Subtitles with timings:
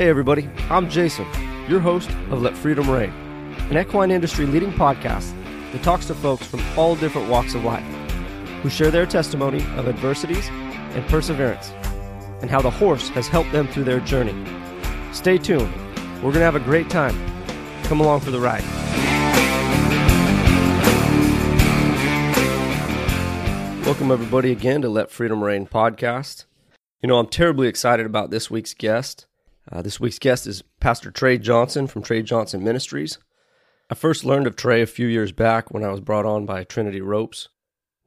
[0.00, 1.26] Hey, everybody, I'm Jason,
[1.68, 3.10] your host of Let Freedom Reign,
[3.68, 5.30] an equine industry leading podcast
[5.72, 7.84] that talks to folks from all different walks of life
[8.62, 11.68] who share their testimony of adversities and perseverance
[12.40, 14.32] and how the horse has helped them through their journey.
[15.12, 15.70] Stay tuned,
[16.22, 17.14] we're going to have a great time.
[17.82, 18.64] Come along for the ride.
[23.84, 26.46] Welcome, everybody, again to Let Freedom Reign podcast.
[27.02, 29.26] You know, I'm terribly excited about this week's guest.
[29.70, 33.18] Uh, this week's guest is Pastor Trey Johnson from Trey Johnson Ministries.
[33.90, 36.64] I first learned of Trey a few years back when I was brought on by
[36.64, 37.48] Trinity Ropes.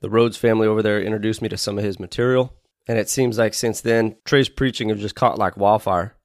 [0.02, 2.54] The Rhodes family over there introduced me to some of his material,
[2.88, 6.18] and it seems like since then, Trey's preaching has just caught like wildfire.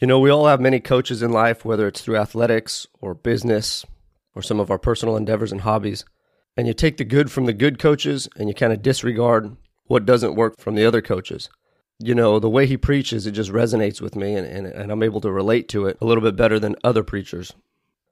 [0.00, 3.84] You know, we all have many coaches in life, whether it's through athletics or business
[4.34, 6.04] or some of our personal endeavors and hobbies.
[6.56, 9.56] And you take the good from the good coaches and you kind of disregard
[9.86, 11.48] what doesn't work from the other coaches
[11.98, 15.02] you know, the way he preaches, it just resonates with me and, and, and I'm
[15.02, 17.52] able to relate to it a little bit better than other preachers.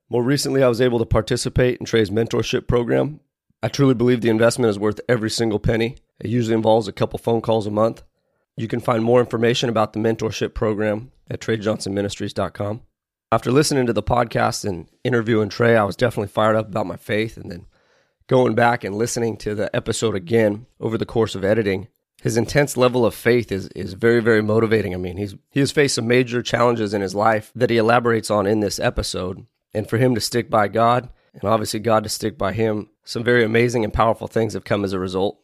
[0.08, 3.20] More recently, I was able to participate in Trey's mentorship program.
[3.62, 5.96] I truly believe the investment is worth every single penny.
[6.20, 8.02] It usually involves a couple phone calls a month.
[8.56, 12.82] You can find more information about the mentorship program at TreyJohnsonMinistries.com.
[13.32, 16.96] After listening to the podcast and interviewing Trey, I was definitely fired up about my
[16.96, 17.36] faith.
[17.36, 17.66] And then
[18.28, 21.88] going back and listening to the episode again over the course of editing,
[22.26, 24.92] his intense level of faith is is very very motivating.
[24.92, 28.32] I mean, he's he has faced some major challenges in his life that he elaborates
[28.32, 32.08] on in this episode, and for him to stick by God and obviously God to
[32.08, 35.38] stick by him, some very amazing and powerful things have come as a result.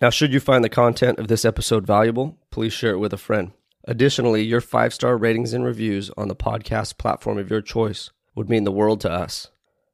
[0.00, 3.18] Now, should you find the content of this episode valuable, please share it with a
[3.18, 3.52] friend.
[3.84, 8.50] Additionally, your five star ratings and reviews on the podcast platform of your choice would
[8.50, 9.52] mean the world to us.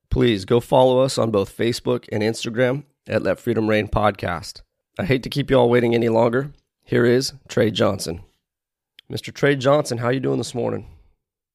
[0.08, 4.62] Please go follow us on both Facebook and Instagram at Let Freedom Reign Podcast.
[4.98, 6.52] I hate to keep you all waiting any longer.
[6.84, 8.20] Here is Trey Johnson.
[9.10, 9.32] Mr.
[9.32, 10.86] Trey Johnson, how you doing this morning?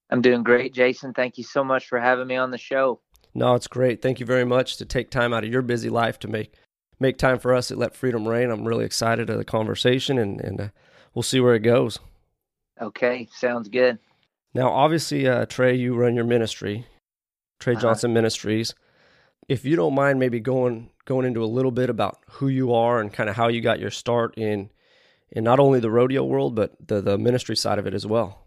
[0.10, 1.14] I'm doing great, Jason.
[1.14, 3.00] Thank you so much for having me on the show.
[3.36, 4.02] No, it's great.
[4.02, 6.54] Thank you very much to take time out of your busy life to make
[7.00, 8.50] make time for us at Let Freedom Reign.
[8.50, 10.68] I'm really excited to the conversation, and and uh,
[11.14, 12.00] we'll see where it goes.
[12.82, 14.00] Okay, sounds good.
[14.56, 16.88] Now, obviously, uh, Trey, you run your ministry,
[17.60, 17.82] Trey uh-huh.
[17.82, 18.74] Johnson Ministries.
[19.48, 23.00] If you don't mind, maybe going going into a little bit about who you are
[23.00, 24.70] and kind of how you got your start in
[25.32, 28.44] in not only the rodeo world but the the ministry side of it as well.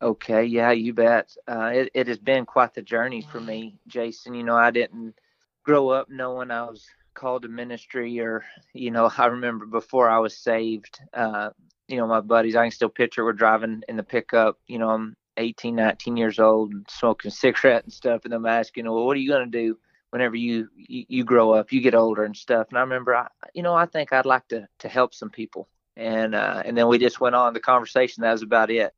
[0.00, 1.36] Okay, yeah, you bet.
[1.46, 4.34] Uh, it it has been quite the journey for me, Jason.
[4.34, 5.14] You know, I didn't
[5.62, 10.18] grow up knowing I was called to ministry, or you know, I remember before I
[10.18, 10.98] was saved.
[11.14, 11.50] Uh,
[11.86, 14.58] you know, my buddies, I can still picture we're driving in the pickup.
[14.66, 19.06] You know, I'm 18, 19 years old, smoking cigarette and stuff, and I'm asking, well,
[19.06, 19.78] what are you gonna do?
[20.12, 22.66] Whenever you, you, you grow up, you get older and stuff.
[22.68, 25.68] And I remember, I, you know, I think I'd like to to help some people.
[25.96, 28.20] And uh, and then we just went on the conversation.
[28.22, 28.92] That was about it.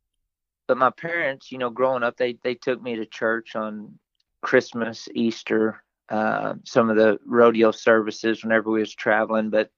[0.67, 3.99] But my parents, you know, growing up, they they took me to church on
[4.43, 9.51] Christmas, Easter, uh, some of the rodeo services whenever we was traveling.
[9.51, 9.71] But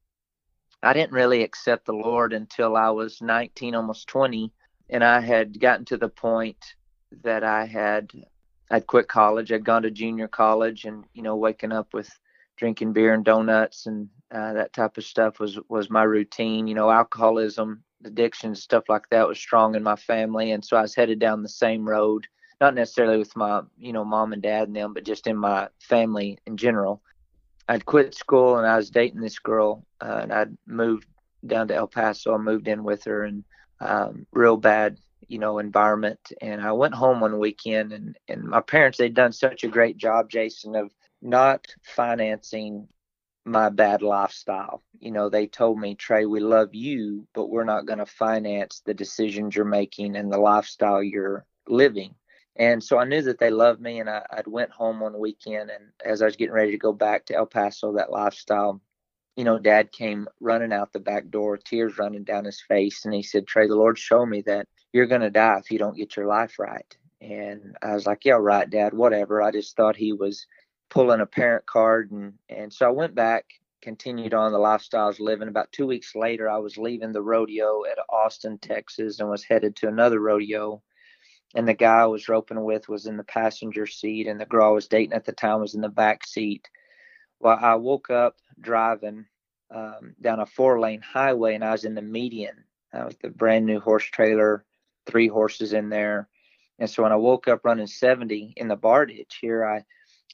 [0.83, 4.53] I didn't really accept the Lord until I was 19, almost 20,
[4.89, 6.75] and I had gotten to the point
[7.23, 8.11] that I had
[8.71, 9.53] I'd quit college.
[9.53, 12.10] I'd gone to junior college, and you know, waking up with
[12.56, 16.66] drinking beer and donuts and uh, that type of stuff was was my routine.
[16.66, 20.82] You know, alcoholism, addiction, stuff like that was strong in my family, and so I
[20.82, 22.27] was headed down the same road.
[22.60, 25.69] Not necessarily with my, you know, mom and dad and them, but just in my
[25.78, 27.03] family in general.
[27.69, 31.06] I'd quit school and I was dating this girl, uh, and I'd moved
[31.47, 32.34] down to El Paso.
[32.34, 33.44] I moved in with her, and
[33.81, 34.98] um, real bad
[35.29, 39.33] you know environment and i went home one weekend and and my parents they'd done
[39.33, 40.91] such a great job jason of
[41.23, 42.89] not financing
[43.45, 47.87] my bad lifestyle you know they told me trey we love you but we're not
[47.87, 52.15] going to finance the decisions you're making and the lifestyle you're living
[52.57, 55.71] and so i knew that they loved me and I, i'd went home one weekend
[55.71, 58.81] and as i was getting ready to go back to el paso that lifestyle
[59.37, 63.05] you know, dad came running out the back door, tears running down his face.
[63.05, 65.78] And he said, Trey, the Lord showed me that you're going to die if you
[65.78, 66.97] don't get your life right.
[67.21, 69.43] And I was like, yeah, right, dad, whatever.
[69.43, 70.47] I just thought he was
[70.89, 72.10] pulling a parent card.
[72.10, 73.45] And, and so I went back,
[73.83, 75.48] continued on the lifestyle I was living.
[75.48, 79.77] About two weeks later, I was leaving the rodeo at Austin, Texas, and was headed
[79.77, 80.83] to another rodeo.
[81.54, 84.71] And the guy I was roping with was in the passenger seat, and the girl
[84.71, 86.69] I was dating at the time was in the back seat.
[87.39, 89.27] Well, I woke up driving
[89.71, 93.31] um, down a four lane highway and I was in the median uh, with the
[93.31, 94.65] brand new horse trailer,
[95.07, 96.29] three horses in there.
[96.79, 99.85] And so when I woke up running 70 in the bar ditch here, I,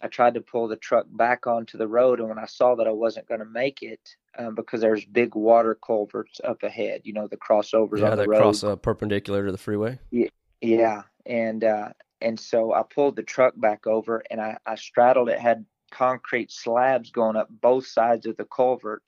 [0.03, 2.19] I tried to pull the truck back onto the road.
[2.19, 4.01] And when I saw that I wasn't going to make it
[4.37, 8.17] um, because there's big water culverts up ahead, you know, the crossovers yeah, on the
[8.17, 8.39] that road.
[8.39, 9.99] cross uh, perpendicular to the freeway.
[10.11, 10.29] Yeah.
[10.61, 11.03] Yeah.
[11.27, 11.91] and uh,
[12.21, 15.39] and so I pulled the truck back over and I, I straddled it.
[15.39, 19.03] Had concrete slabs going up both sides of the culvert,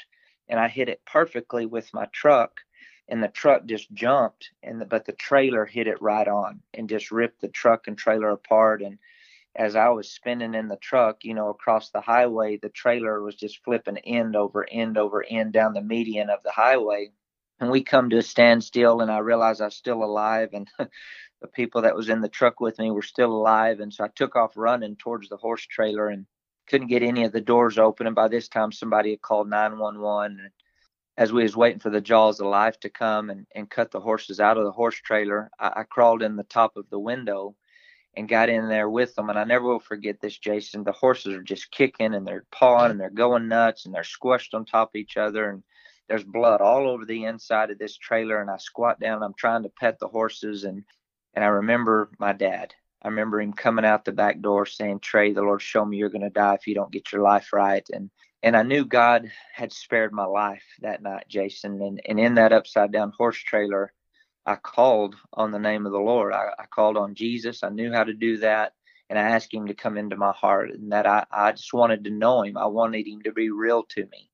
[0.48, 2.60] and I hit it perfectly with my truck.
[3.08, 6.88] And the truck just jumped, and the, but the trailer hit it right on and
[6.88, 8.80] just ripped the truck and trailer apart.
[8.80, 8.98] And
[9.54, 13.36] as I was spinning in the truck, you know, across the highway, the trailer was
[13.36, 17.10] just flipping end over end over end down the median of the highway.
[17.60, 20.68] And we come to a standstill, and I realize I'm still alive, and
[21.40, 23.80] the people that was in the truck with me were still alive.
[23.80, 26.26] And so I took off running towards the horse trailer and
[26.66, 28.06] couldn't get any of the doors open.
[28.06, 30.50] And by this time, somebody had called 911.
[31.16, 34.00] As we was waiting for the jaws of life to come and, and cut the
[34.00, 37.54] horses out of the horse trailer, I, I crawled in the top of the window
[38.16, 39.30] and got in there with them.
[39.30, 40.84] And I never will forget this, Jason.
[40.84, 44.54] The horses are just kicking and they're pawing and they're going nuts and they're squished
[44.54, 45.50] on top of each other.
[45.50, 45.62] And
[46.08, 48.40] there's blood all over the inside of this trailer.
[48.40, 49.22] And I squat down.
[49.22, 50.64] I'm trying to pet the horses.
[50.64, 50.84] And,
[51.34, 52.74] and I remember my dad.
[53.02, 56.08] I remember him coming out the back door saying, Trey, the Lord showed me you're
[56.08, 57.86] going to die if you don't get your life right.
[57.92, 58.10] And,
[58.44, 61.80] and I knew God had spared my life that night, Jason.
[61.80, 63.90] And, and in that upside down horse trailer,
[64.44, 66.34] I called on the name of the Lord.
[66.34, 67.64] I, I, called on Jesus.
[67.64, 68.74] I knew how to do that.
[69.08, 72.04] And I asked him to come into my heart and that I, I just wanted
[72.04, 72.58] to know him.
[72.58, 74.28] I wanted him to be real to me.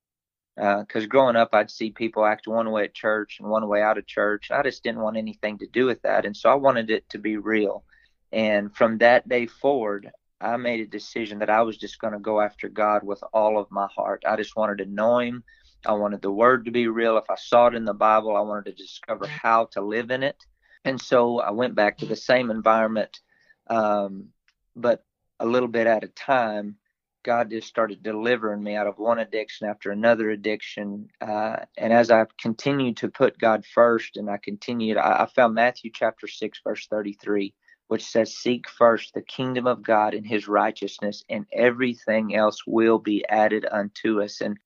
[0.56, 3.80] Because uh, growing up, I'd see people act one way at church and one way
[3.80, 4.50] out of church.
[4.50, 6.26] I just didn't want anything to do with that.
[6.26, 7.84] And so I wanted it to be real.
[8.32, 10.10] And from that day forward,
[10.40, 13.58] I made a decision that I was just going to go after God with all
[13.58, 14.22] of my heart.
[14.26, 15.44] I just wanted to know him.
[15.86, 17.16] I wanted the word to be real.
[17.18, 20.22] If I saw it in the Bible, I wanted to discover how to live in
[20.22, 20.36] it.
[20.84, 23.20] And so I went back to the same environment,
[23.68, 24.28] um,
[24.76, 25.04] but
[25.38, 26.76] a little bit at a time.
[27.22, 31.08] God just started delivering me out of one addiction after another addiction.
[31.20, 35.54] Uh, and as I continued to put God first and I continued, I, I found
[35.54, 37.52] Matthew chapter 6, verse 33,
[37.90, 43.00] which says, Seek first the kingdom of God and his righteousness, and everything else will
[43.00, 44.40] be added unto us.
[44.40, 44.56] And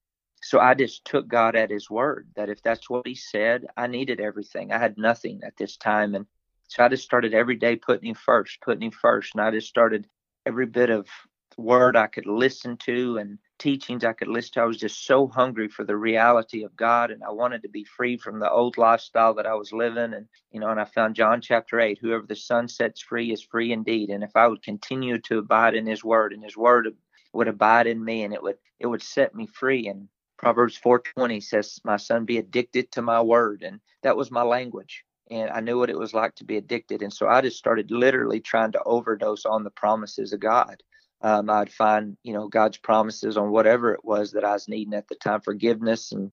[0.43, 3.87] so I just took God at his word that if that's what he said, I
[3.87, 4.73] needed everything.
[4.73, 6.15] I had nothing at this time.
[6.15, 6.27] And
[6.69, 9.35] so I just started every day putting him first, putting him first.
[9.35, 10.07] And I just started
[10.45, 11.09] every bit of
[11.57, 14.61] word I could listen to and teachings I could listen to.
[14.63, 17.85] I was just so hungry for the reality of God and I wanted to be
[17.85, 20.15] free from the old lifestyle that I was living.
[20.15, 23.43] And, you know, and I found John chapter 8 whoever the Son sets free is
[23.43, 24.11] free indeed.
[24.11, 26.89] And if I would continue to abide in his word and his word
[27.33, 31.41] would abide in me and it would it would set me free and Proverbs 4:20
[31.41, 35.05] says, "My son, be addicted to my word," and that was my language.
[35.31, 37.91] And I knew what it was like to be addicted, and so I just started
[37.91, 40.83] literally trying to overdose on the promises of God.
[41.23, 44.95] Um, I'd find, you know, God's promises on whatever it was that I was needing
[44.95, 46.33] at the time, forgiveness and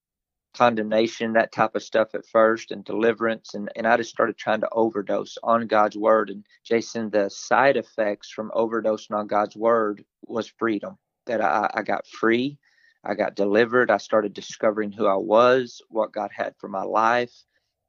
[0.53, 4.61] condemnation, that type of stuff at first, and deliverance, and and I just started trying
[4.61, 6.29] to overdose on God's word.
[6.29, 10.97] And Jason, the side effects from overdosing on God's word was freedom.
[11.27, 12.57] That I, I got free
[13.03, 13.89] I got delivered.
[13.89, 17.33] I started discovering who I was, what God had for my life,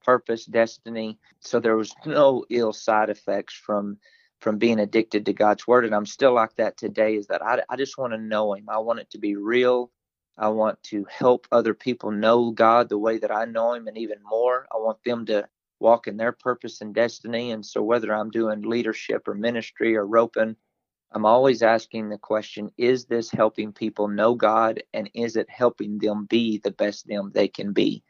[0.04, 1.18] purpose, destiny.
[1.40, 3.98] So there was no ill side effects from
[4.42, 5.84] from being addicted to God's word.
[5.84, 8.68] And I'm still like that today is that I, I just want to know him.
[8.68, 9.90] I want it to be real.
[10.36, 13.96] I want to help other people know God the way that I know him and
[13.96, 14.66] even more.
[14.72, 17.52] I want them to walk in their purpose and destiny.
[17.52, 20.56] And so whether I'm doing leadership or ministry or roping,
[21.12, 25.98] I'm always asking the question is this helping people know God and is it helping
[25.98, 28.02] them be the best them they can be?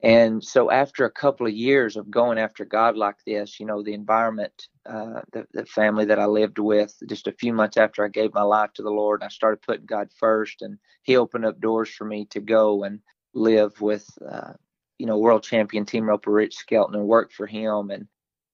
[0.00, 3.82] And so, after a couple of years of going after God like this, you know,
[3.82, 8.04] the environment, uh, the, the family that I lived with, just a few months after
[8.04, 11.46] I gave my life to the Lord, I started putting God first, and He opened
[11.46, 13.00] up doors for me to go and
[13.34, 14.52] live with, uh,
[14.98, 17.90] you know, world champion team roper Rich Skelton and work for him.
[17.90, 18.06] And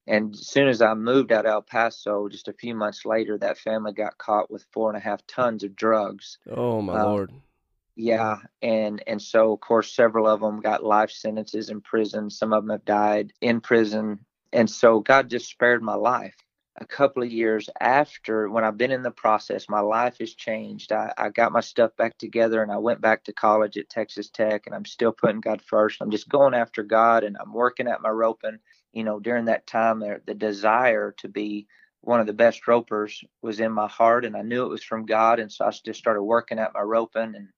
[0.07, 3.39] and as soon as I moved out of El Paso, just a few months later,
[3.39, 6.39] that family got caught with four and a half tons of drugs.
[6.51, 7.33] Oh my um, lord!
[7.97, 12.31] Yeah, and and so of course several of them got life sentences in prison.
[12.31, 14.21] Some of them have died in prison,
[14.53, 16.35] and so God just spared my life.
[16.79, 20.91] A couple of years after, when I've been in the process, my life has changed.
[20.91, 24.29] I, I got my stuff back together, and I went back to college at Texas
[24.29, 26.01] Tech, and I'm still putting God first.
[26.01, 28.59] I'm just going after God, and I'm working at my roping
[28.95, 31.67] you know, during that time, the desire to be
[32.01, 35.05] one of the best ropers was in my heart, and I knew it was from
[35.05, 35.41] God.
[35.41, 37.35] And so I just started working at my roping.
[37.35, 37.49] And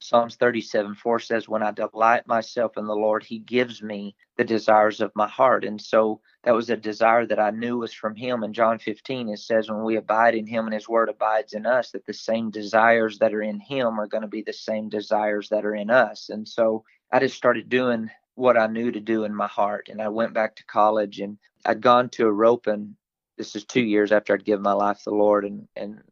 [0.00, 4.44] Psalms 37 4 says, When I delight myself in the Lord, He gives me the
[4.44, 5.64] desires of my heart.
[5.64, 8.44] And so that was a desire that I knew was from Him.
[8.44, 11.66] In John 15, it says, When we abide in Him and His word abides in
[11.66, 14.88] us, that the same desires that are in Him are going to be the same
[14.88, 16.28] desires that are in us.
[16.28, 19.88] And so I just started doing what I knew to do in my heart.
[19.90, 22.96] And I went back to college and I'd gone to a roping
[23.38, 26.02] this is two years after I'd given my life to the Lord, and and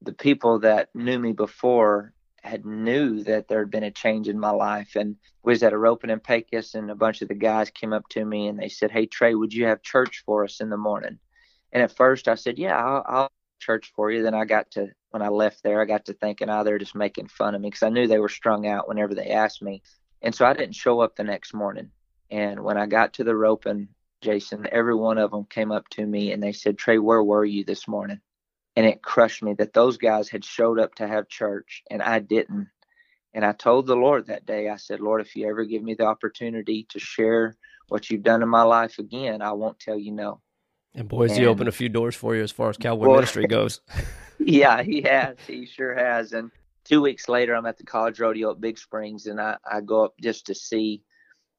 [0.00, 4.38] the people that knew me before had knew that there had been a change in
[4.38, 7.70] my life and was at a roping in Pecos and a bunch of the guys
[7.70, 10.60] came up to me and they said, Hey Trey, would you have church for us
[10.60, 11.18] in the morning?
[11.72, 14.22] And at first I said, Yeah, I'll, I'll church for you.
[14.22, 16.94] Then I got to when I left there, I got to thinking, oh, they're just
[16.94, 19.82] making fun of me because I knew they were strung out whenever they asked me.
[20.20, 21.90] And so I didn't show up the next morning.
[22.30, 23.88] And when I got to the roping,
[24.20, 27.44] Jason, every one of them came up to me and they said, Trey, where were
[27.44, 28.20] you this morning?
[28.78, 32.20] And it crushed me that those guys had showed up to have church and I
[32.20, 32.68] didn't.
[33.34, 35.94] And I told the Lord that day, I said, Lord, if you ever give me
[35.94, 37.56] the opportunity to share
[37.88, 40.42] what you've done in my life again, I won't tell you no.
[40.94, 43.16] And boys, and, he opened a few doors for you as far as cowboy well,
[43.16, 43.80] ministry goes.
[44.38, 45.38] yeah, he has.
[45.44, 46.32] He sure has.
[46.32, 46.52] And
[46.84, 50.04] two weeks later, I'm at the college rodeo at Big Springs, and I, I go
[50.04, 51.02] up just to see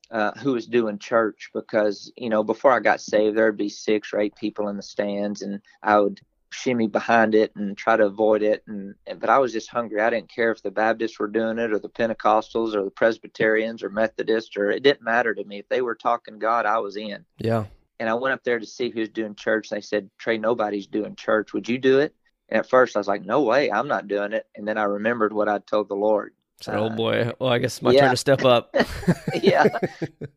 [0.10, 4.14] uh, who was doing church because you know before I got saved, there'd be six
[4.14, 8.06] or eight people in the stands, and I would shimmy behind it and try to
[8.06, 8.64] avoid it.
[8.68, 10.02] And but I was just hungry.
[10.02, 13.84] I didn't care if the Baptists were doing it or the Pentecostals or the Presbyterians
[13.84, 15.60] or Methodists or it didn't matter to me.
[15.60, 17.26] If they were talking God, I was in.
[17.38, 17.66] Yeah.
[18.00, 19.70] And I went up there to see who's doing church.
[19.70, 21.54] They said, Trey, nobody's doing church.
[21.54, 22.16] Would you do it?
[22.48, 24.48] And at first I was like, no way, I'm not doing it.
[24.56, 26.34] And then I remembered what I'd told the Lord.
[26.62, 28.02] Said, oh uh, boy, well, I guess it's my yeah.
[28.02, 28.76] turn to step up.
[29.42, 29.68] yeah.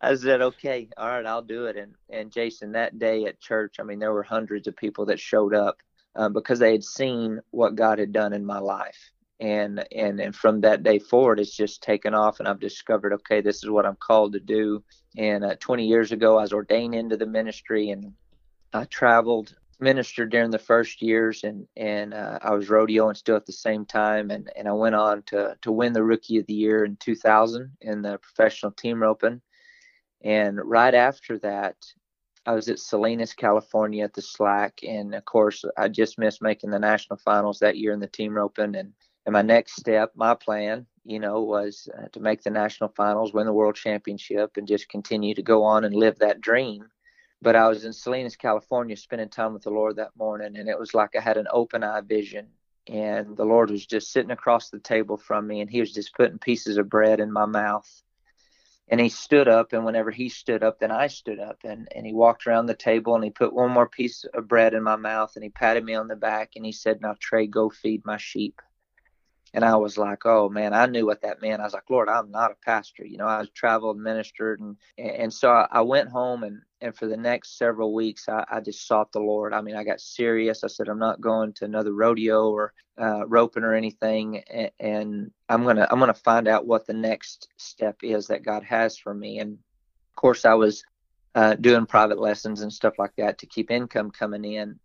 [0.00, 1.76] I said, okay, all right, I'll do it.
[1.76, 5.18] And, and Jason, that day at church, I mean, there were hundreds of people that
[5.18, 5.78] showed up
[6.16, 8.98] um, because they had seen what God had done in my life.
[9.40, 13.40] And, and and from that day forward, it's just taken off, and I've discovered, okay,
[13.40, 14.84] this is what I'm called to do.
[15.16, 18.12] And uh, 20 years ago, I was ordained into the ministry, and
[18.72, 23.44] I traveled ministered during the first years, and and uh, I was rodeoing still at
[23.44, 26.54] the same time, and and I went on to to win the Rookie of the
[26.54, 29.42] Year in 2000 in the professional team roping,
[30.22, 31.76] and right after that,
[32.46, 34.80] I was at Salinas, California at the Slack.
[34.82, 38.34] and of course I just missed making the national finals that year in the team
[38.34, 38.92] roping, and
[39.26, 43.32] and my next step, my plan, you know, was uh, to make the national finals,
[43.32, 46.88] win the world championship, and just continue to go on and live that dream
[47.42, 50.78] but I was in Salinas, California, spending time with the Lord that morning, and it
[50.78, 52.46] was like I had an open eye vision.
[52.88, 56.14] And the Lord was just sitting across the table from me, and He was just
[56.14, 58.02] putting pieces of bread in my mouth.
[58.88, 62.06] And He stood up, and whenever He stood up, then I stood up, and, and
[62.06, 64.96] He walked around the table, and He put one more piece of bread in my
[64.96, 68.04] mouth, and He patted me on the back, and He said, Now, Trey, go feed
[68.04, 68.60] my sheep
[69.54, 71.60] and I was like, oh man, I knew what that meant.
[71.60, 73.04] I was like, Lord, I'm not a pastor.
[73.04, 77.16] You know, I traveled, ministered, and and so I went home and and for the
[77.16, 79.54] next several weeks, I, I just sought the Lord.
[79.54, 80.64] I mean, I got serious.
[80.64, 85.30] I said, I'm not going to another rodeo or uh, roping or anything, and, and
[85.48, 89.14] I'm gonna I'm gonna find out what the next step is that God has for
[89.14, 89.38] me.
[89.38, 90.82] And of course, I was
[91.34, 94.78] uh, doing private lessons and stuff like that to keep income coming in.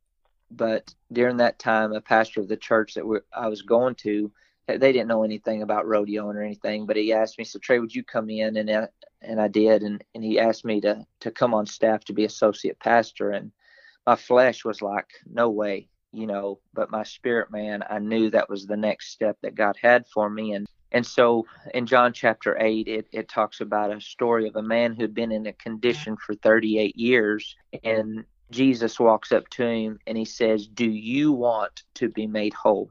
[0.49, 4.31] But during that time, a pastor of the church that I was going to
[4.67, 7.95] they didn't know anything about rodeoing or anything, but he asked me, so Trey, would
[7.95, 8.57] you come in?
[8.57, 8.87] And uh,
[9.21, 12.25] and I did, and and he asked me to to come on staff to be
[12.25, 13.51] associate pastor, and
[14.05, 18.49] my flesh was like, no way, you know, but my spirit man, I knew that
[18.49, 22.57] was the next step that God had for me, and and so in John chapter
[22.59, 26.17] eight, it it talks about a story of a man who'd been in a condition
[26.17, 31.83] for 38 years, and Jesus walks up to him and he says, "Do you want
[31.95, 32.89] to be made whole?"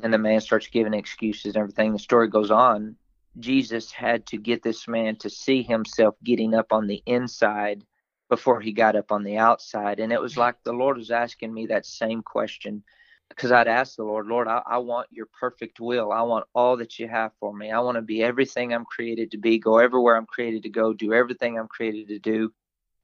[0.00, 1.92] And the man starts giving excuses and everything.
[1.92, 2.96] The story goes on.
[3.38, 7.84] Jesus had to get this man to see himself getting up on the inside
[8.28, 10.00] before he got up on the outside.
[10.00, 12.82] And it was like the Lord was asking me that same question
[13.28, 16.12] because I'd asked the Lord, Lord, I, I, want your perfect will.
[16.12, 17.70] I want all that you have for me.
[17.70, 20.92] I want to be everything I'm created to be, go everywhere I'm created to go,
[20.92, 22.52] do everything I'm created to do.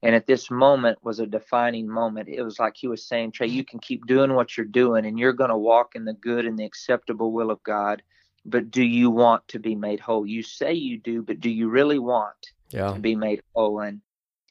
[0.03, 2.29] And at this moment was a defining moment.
[2.29, 5.19] It was like he was saying, Trey, you can keep doing what you're doing and
[5.19, 8.03] you're going to walk in the good and the acceptable will of God.
[8.45, 10.25] But do you want to be made whole?
[10.25, 12.93] You say you do, but do you really want yeah.
[12.93, 13.81] to be made whole?
[13.81, 14.01] And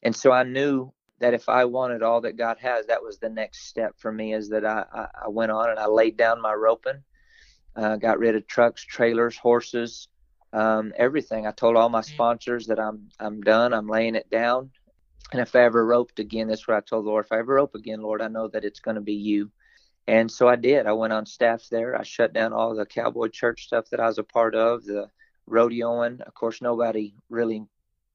[0.03, 3.29] and so I knew that if I wanted all that God has, that was the
[3.29, 4.33] next step for me.
[4.33, 7.01] Is that I I, I went on and I laid down my roping,
[7.75, 10.09] uh, got rid of trucks, trailers, horses,
[10.53, 11.47] um, everything.
[11.47, 13.73] I told all my sponsors that I'm I'm done.
[13.73, 14.71] I'm laying it down.
[15.31, 17.25] And if I ever roped again, that's what I told the Lord.
[17.25, 19.51] If I ever rope again, Lord, I know that it's going to be you.
[20.07, 20.85] And so I did.
[20.85, 21.99] I went on staff there.
[21.99, 25.09] I shut down all the cowboy church stuff that I was a part of, the
[25.49, 26.21] rodeoing.
[26.21, 27.65] Of course, nobody really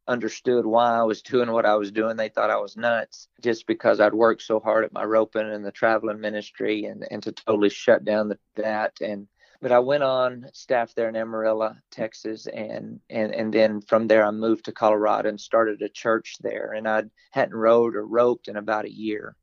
[0.09, 2.16] understood why I was doing what I was doing.
[2.16, 5.64] They thought I was nuts just because I'd worked so hard at my roping and
[5.64, 8.95] the traveling ministry and, and to totally shut down the, that.
[9.02, 9.28] And
[9.62, 14.26] but I went on staff there in Amarillo, Texas, and and and then from there
[14.26, 16.73] I moved to Colorado and started a church there.
[16.73, 19.37] And I hadn't rowed or roped in about a year,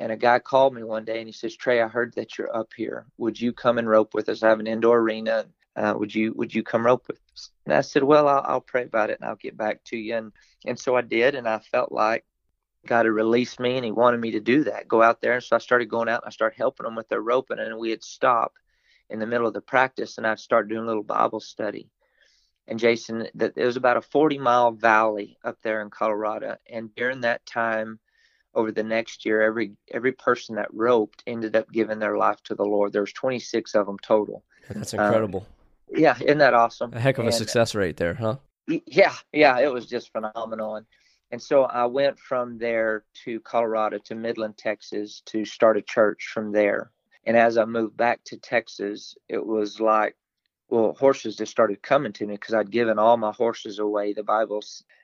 [0.00, 2.54] and a guy called me one day and he says, Trey, I heard that you're
[2.54, 3.06] up here.
[3.18, 4.42] Would you come and rope with us?
[4.42, 5.46] I have an indoor arena.
[5.76, 7.50] Uh, would you would you come rope with us?
[7.64, 10.16] And I said, Well, I'll, I'll pray about it and I'll get back to you.
[10.16, 10.32] And
[10.66, 12.24] and so I did, and I felt like
[12.86, 15.34] God had released me and He wanted me to do that, go out there.
[15.34, 17.78] And so I started going out and I started helping them with their roping, and
[17.78, 18.58] we had stopped
[19.10, 21.90] in the middle of the practice, and I started doing a little Bible study.
[22.66, 26.94] And Jason, that it was about a 40 mile valley up there in Colorado, and
[26.94, 27.98] during that time
[28.54, 32.54] over the next year, every every person that roped ended up giving their life to
[32.54, 32.92] the Lord.
[32.92, 34.44] There was 26 of them total.
[34.70, 35.46] That's incredible.
[35.90, 36.92] Um, yeah, isn't that awesome?
[36.94, 38.36] A heck of a and, success rate there, huh?
[38.66, 40.76] Yeah, yeah, it was just phenomenal.
[40.76, 40.86] And
[41.30, 46.30] and so I went from there to Colorado to Midland, Texas, to start a church
[46.32, 46.90] from there.
[47.26, 50.16] And as I moved back to Texas, it was like,
[50.68, 54.12] well, horses just started coming to me because I'd given all my horses away.
[54.12, 54.62] The Bible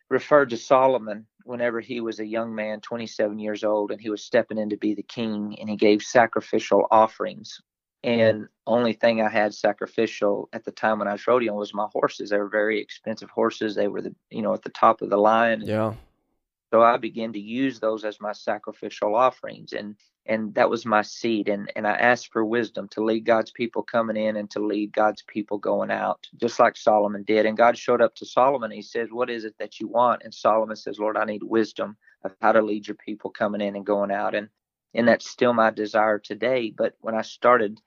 [0.09, 4.25] referred to Solomon whenever he was a young man, 27 years old, and he was
[4.25, 7.61] stepping in to be the king, and he gave sacrificial offerings.
[8.03, 11.87] And only thing I had sacrificial at the time when I was rodeoing was my
[11.93, 12.31] horses.
[12.31, 13.75] They were very expensive horses.
[13.75, 15.61] They were the you know at the top of the line.
[15.63, 15.95] Yeah.
[16.73, 19.97] So I began to use those as my sacrificial offerings, and
[20.27, 21.49] and that was my seed.
[21.49, 24.93] And and I asked for wisdom to lead God's people coming in and to lead
[24.93, 27.47] God's people going out, just like Solomon did.
[27.47, 28.71] And God showed up to Solomon.
[28.71, 31.97] He says, "What is it that you want?" And Solomon says, "Lord, I need wisdom
[32.25, 34.49] of how to lead your people coming in and going out." And
[34.95, 36.71] and that's still my desire today.
[36.77, 37.81] But when I started,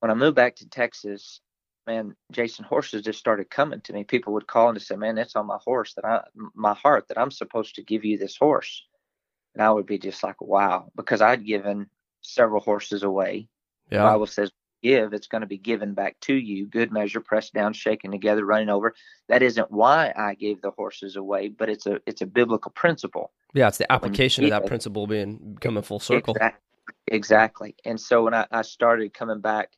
[0.00, 1.40] when I moved back to Texas,
[1.88, 4.04] man, Jason horses just started coming to me.
[4.04, 6.22] People would call and say, "Man, that's on my horse that I,
[6.54, 8.84] my heart that I'm supposed to give you this horse."
[9.54, 11.88] And I would be just like, wow, because I'd given
[12.20, 13.48] several horses away.
[13.90, 13.98] Yeah.
[13.98, 14.52] The Bible says,
[14.84, 16.66] give, it's going to be given back to you.
[16.66, 18.94] Good measure, pressed down, shaken together, running over.
[19.28, 23.32] That isn't why I gave the horses away, but it's a it's a biblical principle.
[23.52, 26.34] Yeah, it's the application of that principle being coming full circle.
[26.34, 26.60] Exactly.
[27.08, 27.76] exactly.
[27.84, 29.72] And so when I, I started coming back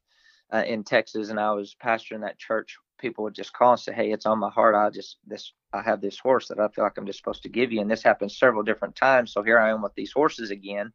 [0.52, 3.92] uh, in Texas and I was pastoring that church people would just call and say,
[3.92, 4.74] "Hey, it's on my heart.
[4.74, 7.48] I just this I have this horse that I feel like I'm just supposed to
[7.48, 9.32] give you." And this happened several different times.
[9.32, 10.92] So here I am with these horses again,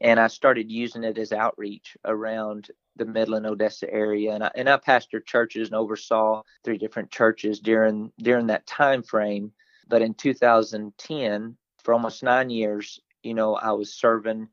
[0.00, 4.32] and I started using it as outreach around the Midland Odessa area.
[4.32, 9.02] And I and I pastored churches and oversaw three different churches during during that time
[9.02, 9.52] frame.
[9.88, 14.48] But in 2010, for almost nine years, you know, I was serving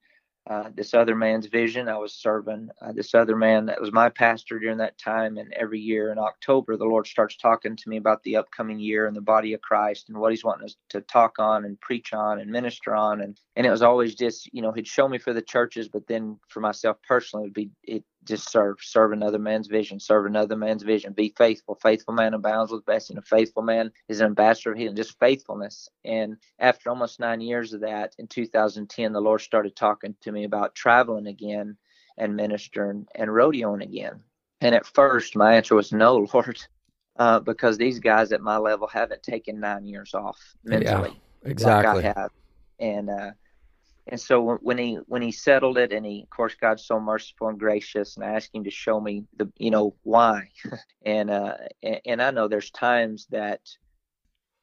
[0.49, 1.87] uh, this other man's vision.
[1.87, 5.37] I was serving uh, this other man that was my pastor during that time.
[5.37, 9.07] And every year in October, the Lord starts talking to me about the upcoming year
[9.07, 12.13] and the body of Christ and what He's wanting us to talk on and preach
[12.13, 13.21] on and minister on.
[13.21, 16.07] And and it was always just, you know, He'd show me for the churches, but
[16.07, 20.25] then for myself personally, it would be it just serve, serve another man's vision, serve
[20.25, 21.75] another man's vision, be faithful.
[21.81, 23.17] Faithful man abounds with blessing.
[23.17, 25.89] A faithful man is an ambassador of healing, just faithfulness.
[26.05, 30.43] And after almost nine years of that, in 2010, the Lord started talking to me
[30.43, 31.77] about traveling again
[32.17, 34.21] and ministering and rodeoing again.
[34.61, 36.59] And at first, my answer was no, Lord,
[37.17, 41.19] uh, because these guys at my level haven't taken nine years off mentally.
[41.43, 42.03] Yeah, exactly.
[42.03, 42.31] Like I have.
[42.79, 43.31] And uh,
[44.07, 47.49] and so when he when he settled it, and he, of course, God's so merciful
[47.49, 50.49] and gracious, and I asked him to show me the, you know, why.
[51.05, 51.55] and uh,
[52.05, 53.61] and I know there's times that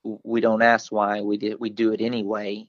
[0.02, 2.68] we don't ask why, we did we do it anyway.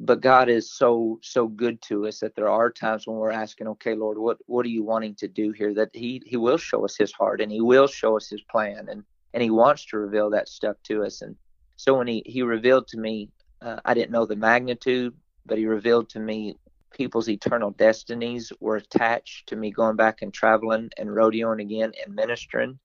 [0.00, 3.68] But God is so so good to us that there are times when we're asking,
[3.68, 5.74] okay, Lord, what what are you wanting to do here?
[5.74, 8.88] That He He will show us His heart, and He will show us His plan,
[8.90, 11.22] and and He wants to reveal that stuff to us.
[11.22, 11.36] And
[11.76, 13.30] so when He He revealed to me,
[13.62, 15.14] uh, I didn't know the magnitude
[15.46, 16.56] but he revealed to me
[16.92, 22.14] people's eternal destinies were attached to me going back and traveling and rodeoing again and
[22.14, 22.78] ministering.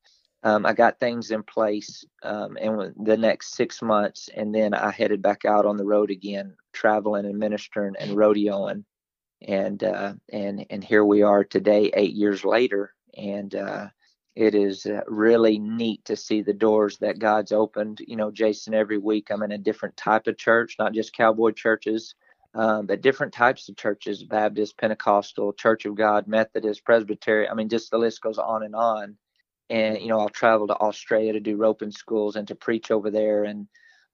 [0.45, 4.91] Um, I got things in place, um, and the next six months, and then I
[4.91, 8.85] headed back out on the road again, traveling and ministering and rodeoing,
[9.47, 13.87] and uh, and and here we are today, eight years later, and uh,
[14.35, 18.01] it is uh, really neat to see the doors that God's opened.
[18.07, 21.51] You know, Jason, every week I'm in a different type of church, not just cowboy
[21.53, 22.15] churches
[22.55, 27.51] um, but different types of churches Baptist, Pentecostal, Church of God, Methodist, Presbyterian.
[27.51, 29.17] I mean, just the list goes on and on.
[29.69, 33.09] And, you know, I'll travel to Australia to do roping schools and to preach over
[33.09, 33.67] there and,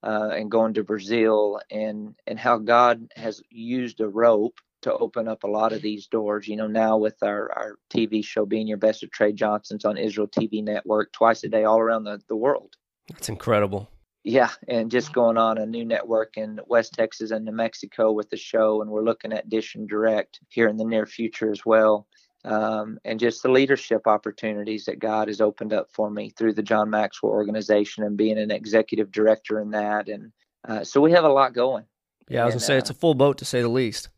[0.04, 5.28] uh, and going to Brazil and, and how God has used a rope to open
[5.28, 6.48] up a lot of these doors.
[6.48, 9.98] You know, now with our, our TV show being your best of Trey Johnson's on
[9.98, 12.76] Israel TV network twice a day all around the, the world.
[13.10, 13.90] That's incredible
[14.24, 18.30] yeah, and just going on a new network in West Texas and New Mexico with
[18.30, 21.66] the show, and we're looking at Dish and Direct here in the near future as
[21.66, 22.08] well.
[22.44, 26.64] Um, and just the leadership opportunities that God has opened up for me through the
[26.64, 30.08] John Maxwell organization and being an executive director in that.
[30.08, 30.32] And
[30.68, 31.86] uh, so we have a lot going.
[32.28, 34.10] Yeah, I was and, gonna say uh, it's a full boat to say the least.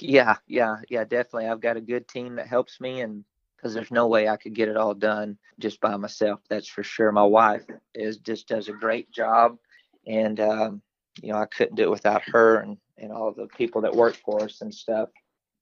[0.00, 1.46] Yeah, yeah, yeah, definitely.
[1.46, 3.24] I've got a good team that helps me, and
[3.56, 6.40] because there's no way I could get it all done just by myself.
[6.50, 7.10] That's for sure.
[7.12, 9.56] My wife is just does a great job,
[10.06, 10.82] and um,
[11.22, 14.16] you know I couldn't do it without her and and all the people that work
[14.24, 15.08] for us and stuff.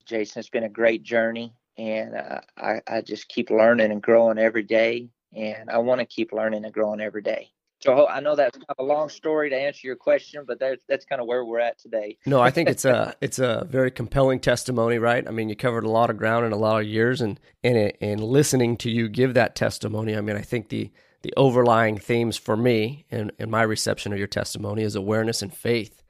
[0.05, 4.39] Jason, it's been a great journey, and uh, I I just keep learning and growing
[4.39, 7.51] every day, and I want to keep learning and growing every day.
[7.83, 10.85] So I know that's kind of a long story to answer your question, but that's
[10.89, 12.17] that's kind of where we're at today.
[12.27, 15.27] no, I think it's a it's a very compelling testimony, right?
[15.27, 17.93] I mean, you covered a lot of ground in a lot of years, and and
[18.01, 22.37] and listening to you give that testimony, I mean, I think the the overlying themes
[22.37, 26.02] for me and and my reception of your testimony is awareness and faith.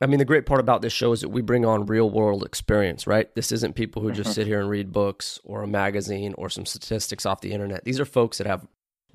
[0.00, 2.44] I mean, the great part about this show is that we bring on real world
[2.44, 3.32] experience, right?
[3.34, 4.34] This isn't people who just mm-hmm.
[4.34, 7.84] sit here and read books or a magazine or some statistics off the internet.
[7.84, 8.66] These are folks that have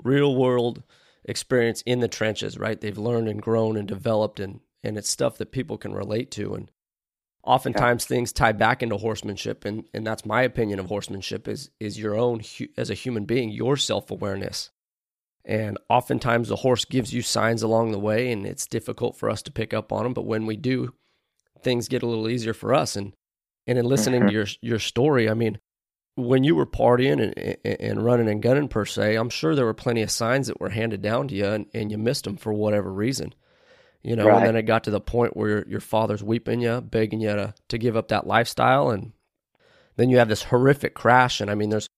[0.04, 0.84] real world
[1.26, 2.80] experience in the trenches, right?
[2.80, 6.56] They've learned and grown and developed, and and it's stuff that people can relate to.
[6.56, 6.72] And
[7.44, 8.15] oftentimes yeah.
[8.15, 12.18] things tie back into horsemanship, and and that's my opinion of horsemanship is is your
[12.18, 12.42] own
[12.78, 14.70] as a human being, your self awareness.
[15.45, 19.41] And oftentimes the horse gives you signs along the way, and it's difficult for us
[19.43, 20.13] to pick up on them.
[20.13, 20.93] But when we do,
[21.62, 22.95] things get a little easier for us.
[22.95, 23.13] And
[23.65, 24.30] and in listening mm-hmm.
[24.30, 25.60] to your your story, I mean,
[26.15, 29.73] when you were partying and, and running and gunning per se, I'm sure there were
[29.73, 32.54] plenty of signs that were handed down to you and, and you missed them for
[32.54, 33.34] whatever reason.
[34.02, 34.38] You know, right.
[34.38, 37.54] and then it got to the point where your father's weeping you, begging you to,
[37.67, 38.91] to give up that lifestyle.
[38.91, 39.12] And
[39.97, 41.41] then you have this horrific crash.
[41.41, 41.89] And I mean, there's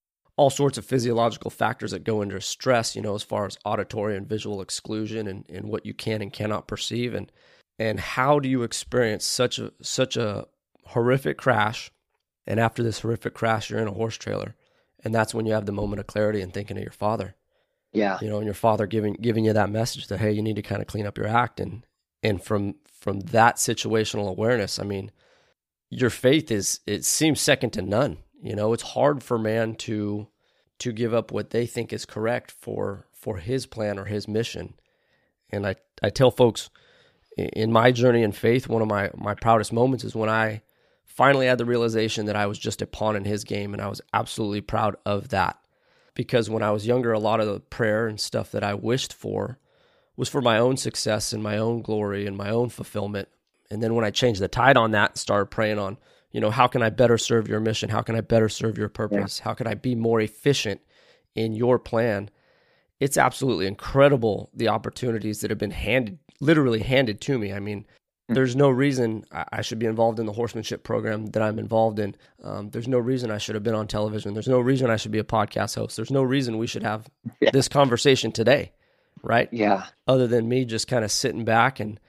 [0.42, 4.18] all sorts of physiological factors that go into stress, you know, as far as auditory
[4.18, 7.14] and visual exclusion and, and what you can and cannot perceive.
[7.14, 7.32] And,
[7.78, 10.48] and how do you experience such a, such a
[10.88, 11.92] horrific crash
[12.48, 14.56] and after this horrific crash, you're in a horse trailer.
[15.04, 17.36] And that's when you have the moment of clarity and thinking of your father.
[17.94, 18.18] Yeah.
[18.20, 20.64] You know, and your father giving giving you that message that, hey, you need to
[20.64, 21.60] kind of clean up your act.
[21.60, 21.86] And
[22.24, 25.12] and from from that situational awareness, I mean,
[25.90, 28.18] your faith is it seems second to none.
[28.42, 30.28] You know, it's hard for man to
[30.80, 34.74] to give up what they think is correct for for his plan or his mission.
[35.52, 36.70] And I, I tell folks
[37.38, 40.62] in my journey in faith, one of my, my proudest moments is when I
[41.06, 43.88] finally had the realization that I was just a pawn in his game, and I
[43.88, 45.58] was absolutely proud of that.
[46.14, 49.14] Because when I was younger, a lot of the prayer and stuff that I wished
[49.14, 49.60] for
[50.18, 53.30] was for my own success and my own glory and my own fulfillment.
[53.70, 55.98] And then when I changed the tide on that, and started praying on,
[56.32, 57.90] you know, how can I better serve your mission?
[57.90, 59.40] How can I better serve your purpose?
[59.40, 59.46] Yeah.
[59.46, 60.82] How can I be more efficient
[61.36, 62.30] in your plan?
[63.00, 67.52] It's absolutely incredible the opportunities that have been handed, literally handed to me.
[67.52, 67.86] I mean,
[68.34, 72.16] there's no reason I should be involved in the horsemanship program that I'm involved in.
[72.44, 74.34] Um, there's no reason I should have been on television.
[74.34, 75.98] There's no reason I should be a podcast host.
[75.98, 77.10] There's no reason we should have
[77.42, 77.52] yeah.
[77.52, 78.72] this conversation today,
[79.22, 79.50] right?
[79.52, 79.86] Yeah.
[80.08, 82.00] Other than me just kind of sitting back and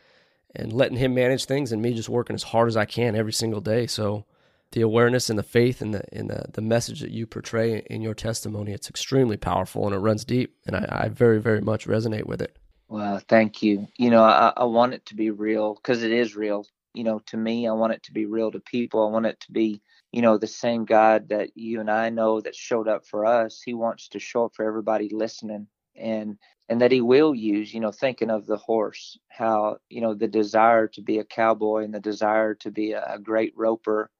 [0.54, 3.32] and letting him manage things, and me just working as hard as I can every
[3.32, 3.86] single day.
[3.86, 4.24] So
[4.72, 8.02] the awareness and the faith and the and the, the message that you portray in
[8.02, 11.86] your testimony, it's extremely powerful and it runs deep, and I, I very very much
[11.86, 12.56] resonate with it.
[12.88, 13.88] Well, thank you.
[13.96, 16.66] You know, I, I want it to be real because it is real.
[16.94, 19.06] You know, to me, I want it to be real to people.
[19.06, 22.42] I want it to be, you know, the same God that you and I know
[22.42, 23.62] that showed up for us.
[23.64, 27.80] He wants to show up for everybody listening and and that he will use, you
[27.80, 31.92] know, thinking of the horse, how, you know, the desire to be a cowboy and
[31.92, 34.10] the desire to be a, a great roper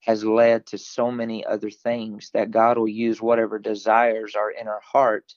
[0.00, 4.68] has led to so many other things that God will use whatever desires are in
[4.68, 5.32] our heart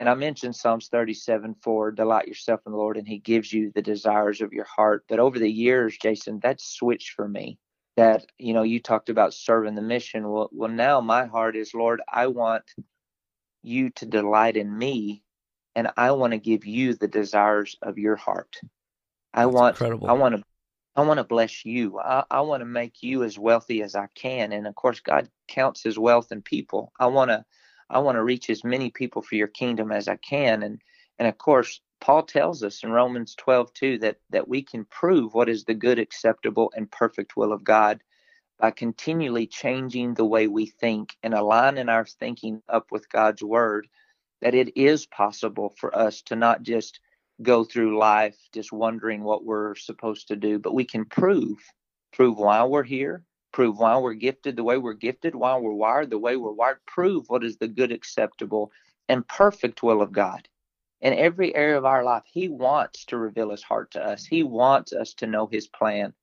[0.00, 3.70] and I mentioned Psalms 37 4, delight yourself in the Lord, and He gives you
[3.74, 5.04] the desires of your heart.
[5.08, 7.58] But over the years, Jason, that's switched for me.
[7.96, 10.28] That, you know, you talked about serving the mission.
[10.30, 12.64] Well, well, now my heart is, Lord, I want
[13.62, 15.22] you to delight in me,
[15.74, 18.58] and I want to give you the desires of your heart.
[19.32, 20.08] I that's want, incredible.
[20.08, 20.42] I want to,
[20.96, 21.98] I want to bless you.
[21.98, 24.52] I, I want to make you as wealthy as I can.
[24.52, 26.92] And of course, God counts His wealth in people.
[26.98, 27.44] I want to
[27.88, 30.62] I want to reach as many people for your kingdom as I can.
[30.62, 30.80] And
[31.18, 35.34] and of course, Paul tells us in Romans 12 two that that we can prove
[35.34, 38.02] what is the good, acceptable, and perfect will of God
[38.58, 43.88] by continually changing the way we think and aligning our thinking up with God's word.
[44.40, 47.00] That it is possible for us to not just
[47.42, 51.58] go through life just wondering what we're supposed to do, but we can prove
[52.12, 56.10] prove why we're here, prove why we're gifted the way we're gifted, why we're wired
[56.10, 58.70] the way we're wired, prove what is the good, acceptable,
[59.08, 60.48] and perfect will of God.
[61.00, 64.24] In every area of our life, He wants to reveal His heart to us.
[64.24, 66.14] He wants us to know His plan.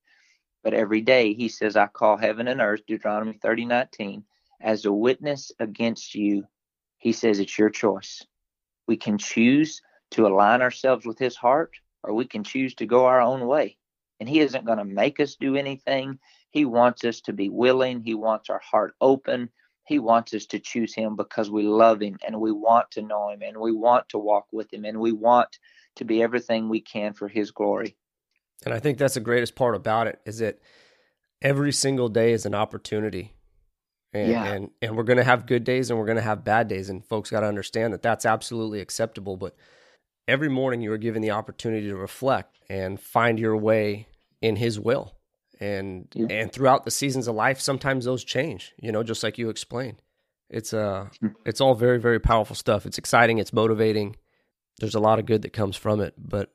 [0.63, 4.24] But every day He says, I call heaven and earth, Deuteronomy 30 19,
[4.62, 6.45] as a witness against you.
[6.98, 8.26] He says it's your choice.
[8.88, 11.72] We can choose to align ourselves with His heart,
[12.04, 13.78] or we can choose to go our own way.
[14.19, 16.19] And He isn't going to make us do anything.
[16.52, 18.02] He wants us to be willing.
[18.02, 19.50] He wants our heart open.
[19.86, 23.30] He wants us to choose Him because we love Him and we want to know
[23.30, 25.58] Him and we want to walk with Him and we want
[25.95, 27.95] to be everything we can for His glory.
[28.65, 30.60] And I think that's the greatest part about it is that
[31.41, 33.34] every single day is an opportunity.
[34.12, 34.45] And, yeah.
[34.45, 36.89] and, and we're going to have good days and we're going to have bad days.
[36.89, 39.38] And folks got to understand that that's absolutely acceptable.
[39.38, 39.56] But
[40.28, 44.08] every morning you are given the opportunity to reflect and find your way
[44.41, 45.15] in His will.
[45.60, 46.28] And yeah.
[46.30, 48.74] and throughout the seasons of life, sometimes those change.
[48.82, 50.02] You know, just like you explained.
[50.50, 51.28] It's uh, hmm.
[51.45, 52.86] it's all very very powerful stuff.
[52.86, 53.39] It's exciting.
[53.39, 54.15] It's motivating.
[54.80, 56.13] There's a lot of good that comes from it.
[56.17, 56.54] But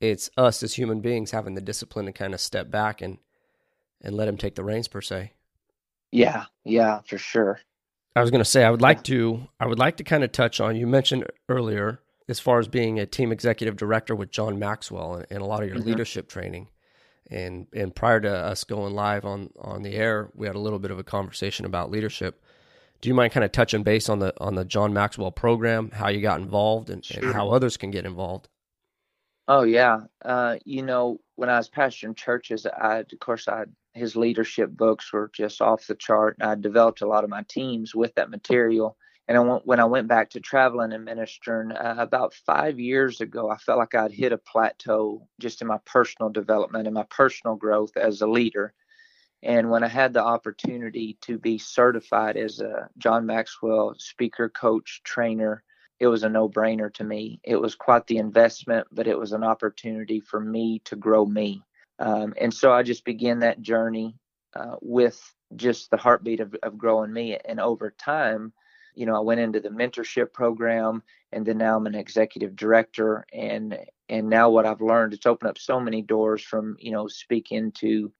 [0.00, 3.18] it's us as human beings having the discipline to kind of step back and
[4.00, 5.32] and let him take the reins per se.
[6.12, 7.60] Yeah, yeah, for sure.
[8.14, 10.30] I was going to say I would like to I would like to kind of
[10.32, 14.58] touch on you mentioned earlier as far as being a team executive director with John
[14.58, 15.88] Maxwell and, and a lot of your mm-hmm.
[15.88, 16.68] leadership training.
[17.30, 20.78] And and prior to us going live on on the air, we had a little
[20.78, 22.42] bit of a conversation about leadership.
[23.00, 26.08] Do you mind kind of touching base on the on the John Maxwell program, how
[26.08, 27.24] you got involved, and, sure.
[27.24, 28.48] and how others can get involved?
[29.46, 34.16] Oh yeah, uh, you know when I was pastoring churches, I of course I his
[34.16, 36.36] leadership books were just off the chart.
[36.40, 38.96] and I developed a lot of my teams with that material.
[39.28, 43.20] And I went, when I went back to traveling and ministering uh, about five years
[43.20, 47.04] ago, I felt like I'd hit a plateau just in my personal development and my
[47.08, 48.74] personal growth as a leader.
[49.42, 55.02] And when I had the opportunity to be certified as a John Maxwell speaker, coach,
[55.04, 55.62] trainer,
[56.00, 57.40] it was a no brainer to me.
[57.44, 61.62] It was quite the investment, but it was an opportunity for me to grow me.
[61.98, 64.16] Um, and so I just began that journey
[64.54, 65.20] uh, with
[65.56, 67.38] just the heartbeat of, of growing me.
[67.44, 68.52] And over time,
[68.94, 71.02] you know, I went into the mentorship program,
[71.32, 73.24] and then now I'm an executive director.
[73.32, 73.78] And
[74.08, 77.72] and now what I've learned, it's opened up so many doors from you know speaking
[77.72, 78.12] to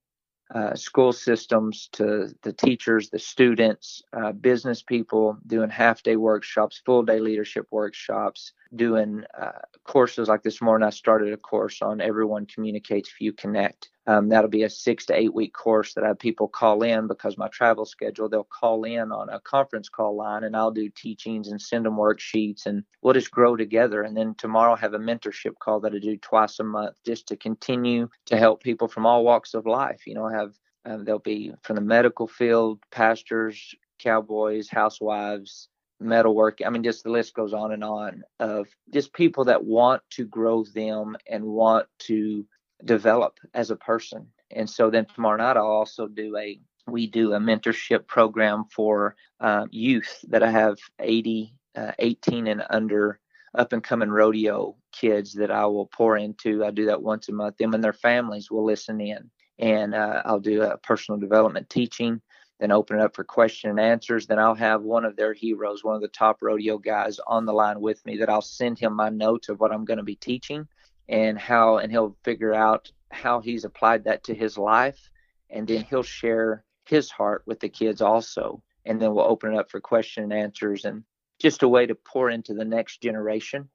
[0.53, 6.83] uh, school systems to the teachers, the students, uh, business people, doing half day workshops,
[6.85, 10.87] full day leadership workshops, doing uh, courses like this morning.
[10.87, 13.91] I started a course on Everyone Communicates Few Connect.
[14.07, 17.07] Um, that'll be a six to eight week course that I have people call in
[17.07, 20.91] because my travel schedule, they'll call in on a conference call line and I'll do
[20.91, 24.03] teachings and send them worksheets and we'll just grow together.
[24.03, 27.29] And then tomorrow I have a mentorship call that I do twice a month just
[27.29, 30.07] to continue to help people from all walks of life.
[30.07, 30.53] You know, I have
[30.87, 35.69] um, they'll be from the medical field, pastors, cowboys, housewives,
[36.05, 36.61] metalwork.
[36.65, 40.25] I mean, just the list goes on and on of just people that want to
[40.25, 42.45] grow them and want to
[42.85, 44.27] develop as a person.
[44.51, 49.17] And so then tomorrow night I'll also do a we do a mentorship program for
[49.41, 53.21] uh, youth that I have 80, uh, 18 and under
[53.55, 56.65] up and coming rodeo kids that I will pour into.
[56.65, 57.57] I do that once a month.
[57.57, 62.21] Them and their families will listen in, and uh, I'll do a personal development teaching.
[62.61, 64.27] Then open it up for question and answers.
[64.27, 67.53] Then I'll have one of their heroes, one of the top rodeo guys, on the
[67.53, 68.17] line with me.
[68.19, 70.69] That I'll send him my notes of what I'm going to be teaching,
[71.09, 75.11] and how and he'll figure out how he's applied that to his life
[75.51, 79.59] and then he'll share his heart with the kids also and then we'll open it
[79.59, 81.05] up for question and answers and
[81.39, 83.69] just a way to pour into the next generation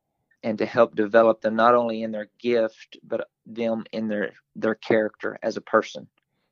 [0.43, 4.75] and to help develop them not only in their gift but them in their their
[4.75, 6.07] character as a person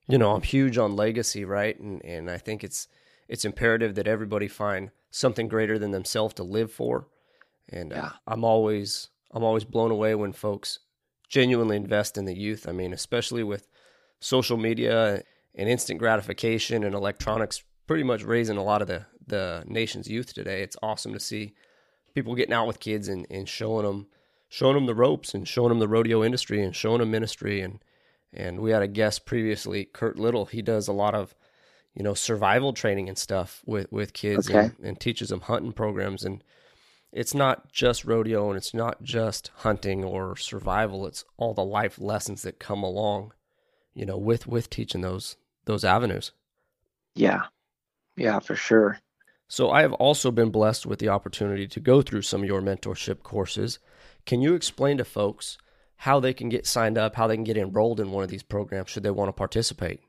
[0.08, 2.88] you know i'm huge on legacy right and and i think it's
[3.28, 7.08] it's imperative that everybody find something greater than themselves to live for
[7.70, 8.06] and uh, yeah.
[8.06, 10.80] uh, i'm always I'm always blown away when folks
[11.30, 12.68] genuinely invest in the youth.
[12.68, 13.68] I mean, especially with
[14.20, 19.64] social media and instant gratification and electronics pretty much raising a lot of the, the
[19.68, 20.62] nation's youth today.
[20.62, 21.54] It's awesome to see
[22.16, 24.08] people getting out with kids and, and showing them
[24.50, 27.84] showing them the ropes and showing them the rodeo industry and showing them ministry and
[28.34, 30.46] and we had a guest previously, Kurt Little.
[30.46, 31.36] He does a lot of
[31.94, 34.60] you know survival training and stuff with with kids okay.
[34.60, 36.24] and, and teaches them hunting programs.
[36.24, 36.44] And
[37.12, 41.08] it's not just rodeo and it's not just hunting or survival.
[41.08, 43.34] It's all the life lessons that come along
[43.98, 45.36] you know with with teaching those
[45.66, 46.32] those avenues.
[47.16, 47.46] Yeah.
[48.16, 49.00] Yeah for sure.
[49.50, 52.62] So i have also been blessed with the opportunity to go through some of your
[52.62, 53.80] mentorship courses.
[54.26, 55.58] Can you explain to folks
[55.98, 58.44] how they can get signed up how they can get enrolled in one of these
[58.44, 60.00] programs should they want to participate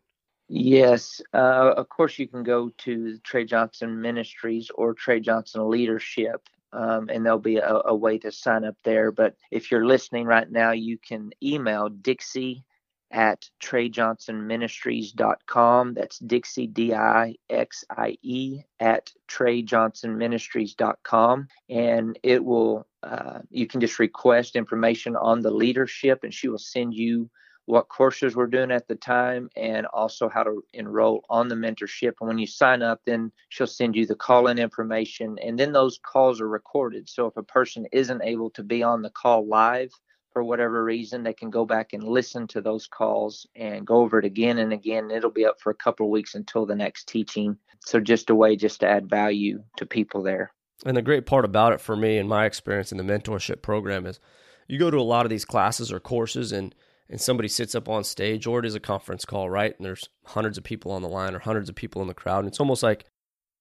[0.50, 6.48] Yes, uh, of course you can go to Trey Johnson Ministries or Trey Johnson Leadership
[6.72, 9.10] um, and there'll be a, a, way to sign up there.
[9.10, 12.64] But if you're listening right now, you can email Dixie
[13.10, 15.94] at treyjohnsonministries.com.
[15.94, 21.48] That's Dixie, D I X I E, at treyjohnsonministries.com.
[21.70, 26.58] And it will, uh, you can just request information on the leadership, and she will
[26.58, 27.30] send you
[27.64, 32.14] what courses we're doing at the time, and also how to enroll on the mentorship.
[32.18, 35.36] And when you sign up, then she'll send you the call in information.
[35.42, 37.10] And then those calls are recorded.
[37.10, 39.90] So if a person isn't able to be on the call live,
[40.32, 44.18] for whatever reason, they can go back and listen to those calls and go over
[44.18, 45.10] it again and again.
[45.10, 47.56] It'll be up for a couple of weeks until the next teaching.
[47.80, 50.52] So just a way just to add value to people there.
[50.84, 54.06] And the great part about it for me and my experience in the mentorship program
[54.06, 54.20] is
[54.68, 56.74] you go to a lot of these classes or courses and
[57.10, 59.74] and somebody sits up on stage or it is a conference call, right?
[59.76, 62.40] And there's hundreds of people on the line or hundreds of people in the crowd.
[62.40, 63.06] And it's almost like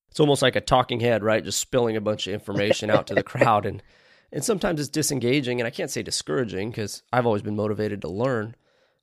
[0.10, 1.44] it's almost like a talking head, right?
[1.44, 3.82] Just spilling a bunch of information out to the crowd and
[4.32, 8.10] and sometimes it's disengaging and I can't say discouraging because I've always been motivated to
[8.10, 8.56] learn.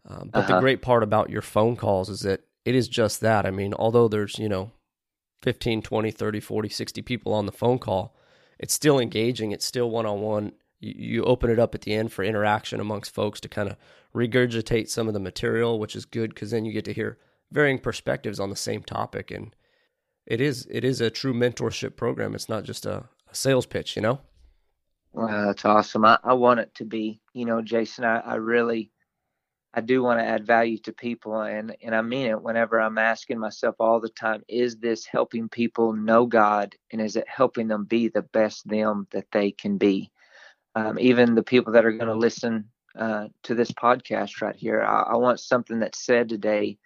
[0.07, 0.55] Um, but uh-huh.
[0.55, 3.47] the great part about your phone calls is that it is just that.
[3.47, 4.71] I mean, although there's, you know,
[5.43, 8.15] 15, 20, 30, 40, 60 people on the phone call,
[8.59, 9.53] it's still engaging.
[9.53, 10.53] It's still one on one.
[10.81, 13.77] You open it up at the end for interaction amongst folks to kind of
[14.15, 17.19] regurgitate some of the material, which is good because then you get to hear
[17.51, 19.31] varying perspectives on the same topic.
[19.31, 19.55] And
[20.27, 22.35] it is it is a true mentorship program.
[22.35, 24.21] It's not just a, a sales pitch, you know.
[25.15, 26.07] Well, that's awesome.
[26.07, 27.21] I, I want it to be.
[27.35, 28.93] You know, Jason, I, I really
[29.73, 32.99] I do want to add value to people and and I mean it whenever I'm
[32.99, 37.69] asking myself all the time is this helping people know God and is it helping
[37.69, 40.11] them be the best them that they can be
[40.77, 44.83] um, even the people that are going to listen uh, to this podcast right here
[44.83, 46.79] I, I want something that's said today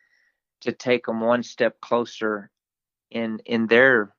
[0.63, 2.51] to take them one step closer
[3.11, 4.15] in in their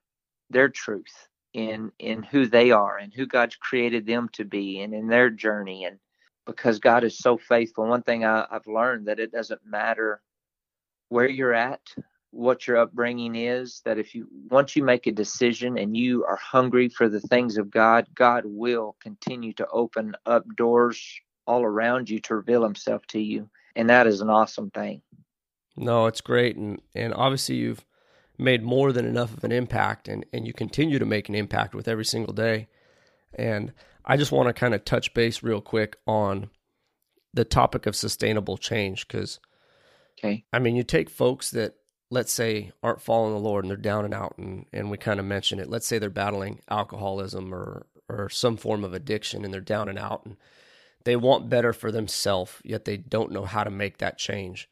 [0.52, 4.94] their truth in in who they are and who God's created them to be and
[4.94, 6.00] in their journey and
[6.46, 7.88] because God is so faithful.
[7.88, 10.22] One thing I, I've learned that it doesn't matter
[11.10, 11.82] where you're at,
[12.32, 16.38] what your upbringing is, that if you once you make a decision and you are
[16.38, 22.10] hungry for the things of God, God will continue to open up doors all around
[22.10, 23.50] you to reveal himself to you.
[23.76, 25.02] And that is an awesome thing.
[25.76, 27.86] No, it's great and and obviously you've
[28.40, 31.76] made more than enough of an impact and, and you continue to make an impact
[31.76, 32.68] with every single day.
[33.34, 33.74] And
[34.06, 36.50] I just want to kind of touch base real quick on
[37.34, 39.40] the topic of sustainable change because,
[40.18, 41.76] okay, I mean, you take folks that
[42.12, 45.20] let's say aren't following the Lord and they're down and out, and and we kind
[45.20, 45.70] of mentioned it.
[45.70, 50.00] Let's say they're battling alcoholism or or some form of addiction, and they're down and
[50.00, 50.38] out, and
[51.04, 54.69] they want better for themselves, yet they don't know how to make that change.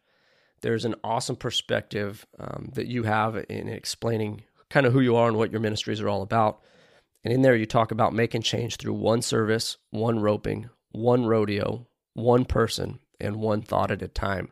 [0.62, 5.28] There's an awesome perspective um, that you have in explaining kind of who you are
[5.28, 6.62] and what your ministries are all about.
[7.24, 11.88] And in there, you talk about making change through one service, one roping, one rodeo,
[12.14, 14.52] one person, and one thought at a time.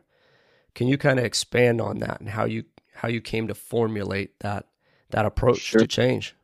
[0.74, 2.64] Can you kind of expand on that and how you
[2.94, 4.66] how you came to formulate that
[5.10, 5.80] that approach sure.
[5.80, 6.34] to change?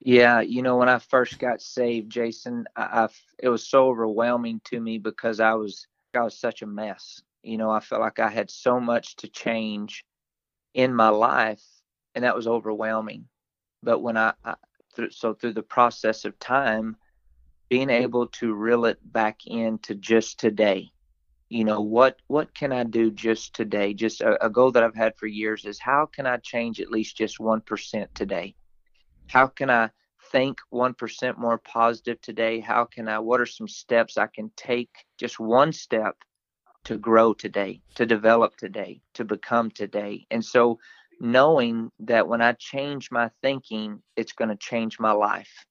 [0.00, 3.08] Yeah, you know, when I first got saved, Jason, I, I,
[3.40, 7.20] it was so overwhelming to me because I was I was such a mess.
[7.48, 10.04] You know, I felt like I had so much to change
[10.74, 11.62] in my life,
[12.14, 13.26] and that was overwhelming.
[13.82, 14.54] But when I, I
[14.94, 16.96] through, so through the process of time,
[17.70, 20.90] being able to reel it back into just today.
[21.48, 22.16] You know what?
[22.26, 23.94] What can I do just today?
[23.94, 26.90] Just a, a goal that I've had for years is how can I change at
[26.90, 28.56] least just one percent today?
[29.28, 29.88] How can I
[30.32, 32.60] think 1% more positive today?
[32.60, 36.16] How can I, what are some steps I can take, just one step
[36.88, 40.26] to grow today, to develop today, to become today?
[40.30, 40.78] And so
[41.20, 45.66] knowing that when I change my thinking, it's going to change my life.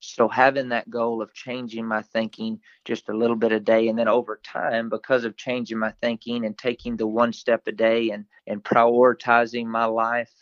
[0.00, 3.96] So having that goal of changing my thinking just a little bit a day and
[3.96, 8.10] then over time because of changing my thinking and taking the one step a day
[8.10, 10.32] and and prioritizing my life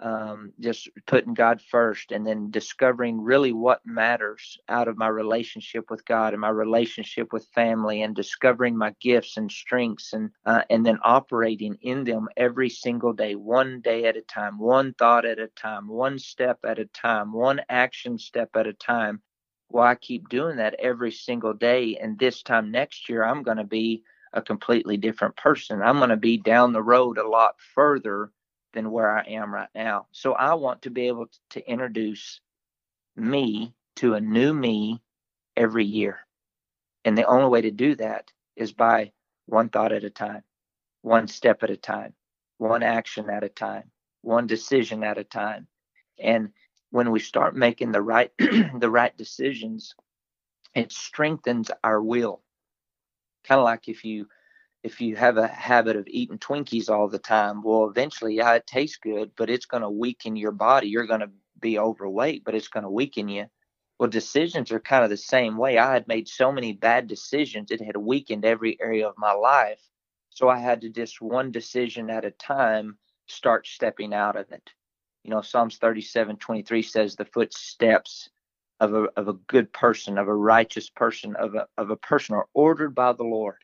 [0.00, 5.90] um, just putting God first and then discovering really what matters out of my relationship
[5.90, 10.62] with God and my relationship with family and discovering my gifts and strengths and uh,
[10.70, 15.24] and then operating in them every single day, one day at a time, one thought
[15.24, 19.22] at a time, one step at a time, one action step at a time.
[19.68, 23.56] Well, I keep doing that every single day, and this time next year, I'm going
[23.56, 24.02] to be
[24.32, 25.80] a completely different person.
[25.82, 28.30] I'm going to be down the road a lot further
[28.72, 30.06] than where I am right now.
[30.12, 32.40] So I want to be able to introduce
[33.16, 35.00] me to a new me
[35.56, 36.20] every year.
[37.04, 39.12] And the only way to do that is by
[39.46, 40.42] one thought at a time,
[41.02, 42.14] one step at a time,
[42.58, 43.90] one action at a time,
[44.22, 45.66] one decision at a time.
[46.18, 46.50] And
[46.90, 49.94] when we start making the right the right decisions,
[50.74, 52.40] it strengthens our will.
[53.44, 54.26] Kind of like if you
[54.82, 58.66] if you have a habit of eating Twinkies all the time, well, eventually, yeah, it
[58.66, 60.88] tastes good, but it's going to weaken your body.
[60.88, 61.30] You're going to
[61.60, 63.46] be overweight, but it's going to weaken you.
[63.98, 65.78] Well, decisions are kind of the same way.
[65.78, 69.80] I had made so many bad decisions, it had weakened every area of my life.
[70.30, 74.70] So I had to just one decision at a time start stepping out of it.
[75.22, 78.30] You know, Psalms 37 23 says, The footsteps
[78.80, 82.34] of a, of a good person, of a righteous person, of a, of a person
[82.34, 83.58] are ordered by the Lord.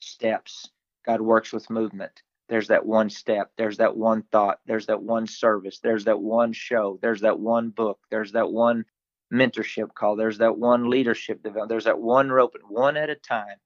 [0.00, 0.70] Steps.
[1.06, 2.22] God works with movement.
[2.48, 3.52] There's that one step.
[3.56, 4.58] There's that one thought.
[4.66, 5.78] There's that one service.
[5.78, 6.98] There's that one show.
[7.00, 8.00] There's that one book.
[8.10, 8.84] There's that one
[9.32, 10.16] mentorship call.
[10.16, 11.68] There's that one leadership development.
[11.68, 13.56] There's that one rope, one at a time.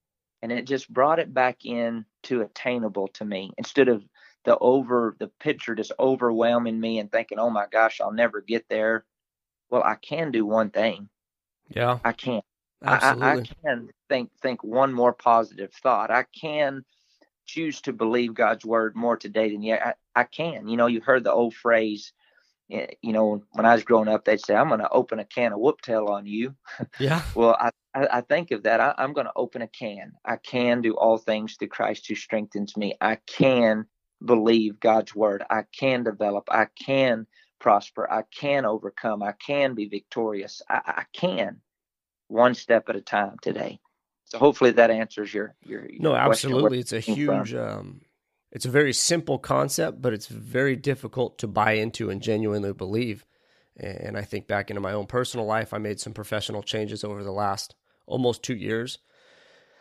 [0.43, 4.05] And it just brought it back in to attainable to me instead of
[4.45, 8.69] the over the picture just overwhelming me and thinking, oh my gosh, I'll never get
[8.69, 9.07] there.
[9.71, 11.09] Well, I can do one thing.
[11.71, 11.99] Yeah.
[12.05, 12.43] I can.
[12.85, 13.27] Absolutely.
[13.27, 16.11] I, I, can think think one more positive thought.
[16.11, 16.85] I can
[17.47, 19.87] choose to believe God's word more today than yet.
[20.15, 20.69] I, I can.
[20.69, 22.13] You know, you heard the old phrase,
[22.71, 25.25] eh, you know, when I was growing up, they'd say, I'm going to open a
[25.25, 26.55] can of whoop tail on you.
[26.99, 27.23] Yeah.
[27.35, 28.81] well, I, I, I, think of that.
[28.81, 30.13] I, I'm going to open a can.
[30.25, 32.95] I can do all things through Christ who strengthens me.
[33.01, 33.87] I can
[34.25, 35.45] believe God's word.
[35.51, 36.45] I can develop.
[36.51, 37.27] I can
[37.61, 38.11] prosper.
[38.11, 39.23] I can overcome.
[39.23, 40.63] I can be victorious.
[40.69, 41.61] I, I can
[42.29, 43.81] one step at a time today.
[44.25, 46.81] So hopefully that answers your your, your no absolutely.
[46.81, 47.55] It's a huge.
[47.55, 48.01] Um,
[48.51, 53.27] it's a very simple concept, but it's very difficult to buy into and genuinely believe.
[53.77, 57.25] And I think back into my own personal life, I made some professional changes over
[57.25, 57.75] the last
[58.07, 58.99] almost two years.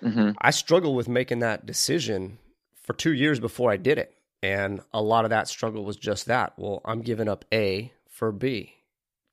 [0.02, 0.32] Mm-hmm.
[0.42, 2.40] I struggled with making that decision
[2.82, 4.18] for two years before I did it.
[4.42, 6.54] And a lot of that struggle was just that.
[6.58, 8.74] Well, I'm giving up A for B.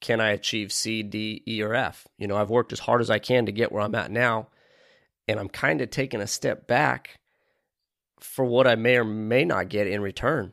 [0.00, 2.06] Can I achieve C, D, E, or F?
[2.18, 4.48] You know, I've worked as hard as I can to get where I'm at now
[5.30, 7.16] and I'm kind of taking a step back
[8.18, 10.52] for what I may or may not get in return.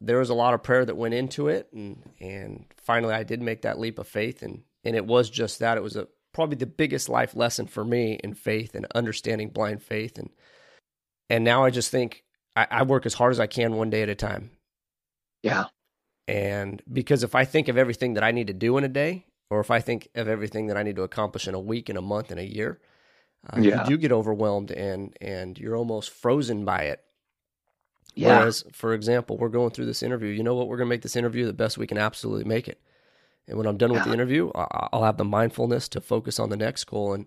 [0.00, 3.42] There was a lot of prayer that went into it, and and finally I did
[3.42, 5.76] make that leap of faith, and and it was just that.
[5.76, 9.82] It was a probably the biggest life lesson for me in faith and understanding blind
[9.82, 10.30] faith, and
[11.28, 12.22] and now I just think
[12.54, 14.50] I, I work as hard as I can one day at a time.
[15.42, 15.64] Yeah.
[16.32, 19.26] And because if I think of everything that I need to do in a day,
[19.50, 21.98] or if I think of everything that I need to accomplish in a week, in
[21.98, 22.80] a month, in a year,
[23.50, 23.82] uh, yeah.
[23.82, 27.04] you do get overwhelmed and and you're almost frozen by it.
[28.14, 28.38] Yeah.
[28.38, 30.30] Whereas, for example, we're going through this interview.
[30.30, 30.68] You know what?
[30.68, 32.80] We're going to make this interview the best we can absolutely make it.
[33.46, 33.98] And when I'm done yeah.
[33.98, 37.12] with the interview, I'll have the mindfulness to focus on the next goal.
[37.12, 37.26] And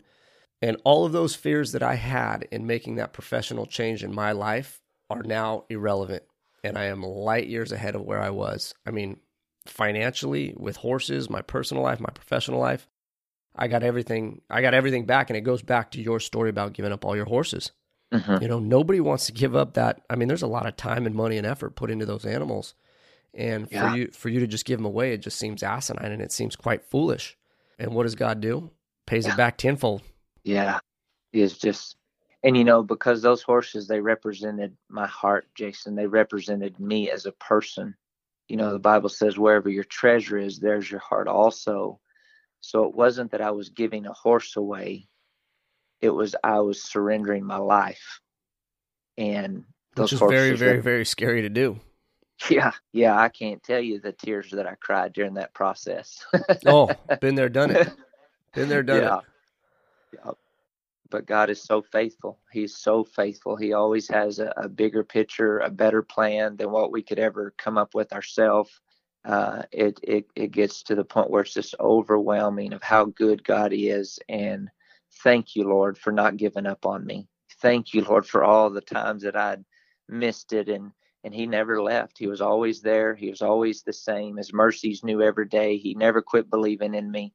[0.63, 4.31] and all of those fears that I had in making that professional change in my
[4.31, 4.81] life
[5.11, 6.23] are now irrelevant.
[6.65, 8.73] And I am light years ahead of where I was.
[8.85, 9.19] I mean,
[9.67, 12.87] financially, with horses, my personal life, my professional life,
[13.55, 14.41] I got everything.
[14.49, 17.15] I got everything back, and it goes back to your story about giving up all
[17.15, 17.71] your horses.
[18.13, 18.41] Mm-hmm.
[18.41, 20.01] You know, nobody wants to give up that.
[20.09, 22.75] I mean, there's a lot of time and money and effort put into those animals,
[23.33, 23.91] and yeah.
[23.91, 26.31] for you for you to just give them away, it just seems asinine and it
[26.31, 27.37] seems quite foolish.
[27.77, 28.71] And what does God do?
[29.05, 29.33] Pays yeah.
[29.33, 30.01] it back tenfold.
[30.43, 30.79] Yeah,
[31.33, 31.97] it's just,
[32.45, 35.95] and you know, because those horses they represented my heart, Jason.
[35.95, 37.95] They represented me as a person.
[38.47, 41.99] You know, the Bible says, "Wherever your treasure is, there's your heart also."
[42.61, 45.07] So it wasn't that I was giving a horse away,
[46.01, 48.21] it was I was surrendering my life.
[49.17, 49.63] And
[49.95, 51.79] which is very, very, that, very scary to do.
[52.49, 56.25] Yeah, yeah, I can't tell you the tears that I cried during that process.
[56.65, 56.89] oh,
[57.21, 57.89] been there, done it.
[58.53, 59.17] Been there, done yeah.
[59.17, 59.23] it.
[60.13, 60.31] Yeah.
[61.11, 62.39] But God is so faithful.
[62.51, 63.55] He's so faithful.
[63.57, 67.53] He always has a, a bigger picture, a better plan than what we could ever
[67.57, 68.71] come up with ourselves
[69.25, 73.43] uh, it, it it gets to the point where it's just overwhelming of how good
[73.43, 74.19] God is.
[74.29, 74.69] And
[75.23, 77.27] thank you, Lord, for not giving up on me.
[77.61, 79.63] Thank you, Lord, for all the times that I'd
[80.09, 80.91] missed it and
[81.23, 82.17] and he never left.
[82.17, 83.13] He was always there.
[83.15, 84.37] He was always the same.
[84.37, 85.77] His mercies new every day.
[85.77, 87.33] He never quit believing in me.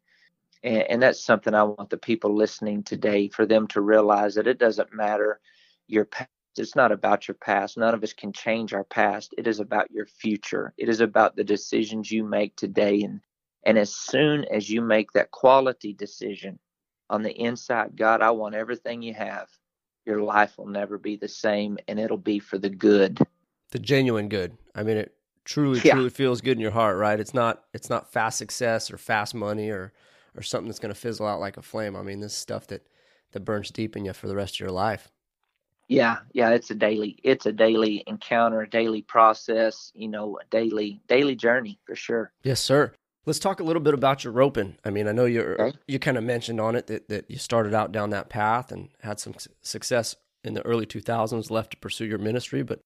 [0.62, 4.46] And, and that's something I want the people listening today for them to realize that
[4.46, 5.40] it doesn't matter
[5.86, 7.76] your past it's not about your past.
[7.76, 9.34] None of us can change our past.
[9.38, 10.72] It is about your future.
[10.76, 13.02] It is about the decisions you make today.
[13.02, 13.20] And,
[13.64, 16.58] and as soon as you make that quality decision
[17.08, 19.48] on the inside, God, I want everything you have,
[20.06, 23.18] your life will never be the same and it'll be for the good.
[23.70, 24.56] The genuine good.
[24.74, 25.94] I mean, it truly, yeah.
[25.94, 27.20] truly feels good in your heart, right?
[27.20, 29.92] It's not, it's not fast success or fast money or,
[30.36, 31.96] or something that's going to fizzle out like a flame.
[31.96, 32.86] I mean, this stuff that,
[33.32, 35.10] that burns deep in you for the rest of your life.
[35.88, 40.44] Yeah yeah it's a daily it's a daily encounter a daily process you know a
[40.48, 42.30] daily daily journey for sure.
[42.44, 42.92] Yes sir.
[43.26, 44.76] Let's talk a little bit about your roping.
[44.84, 45.78] I mean i know you're okay.
[45.88, 48.90] you kind of mentioned on it that, that you started out down that path and
[49.02, 50.14] had some success
[50.44, 52.78] in the early 2000s left to pursue your ministry but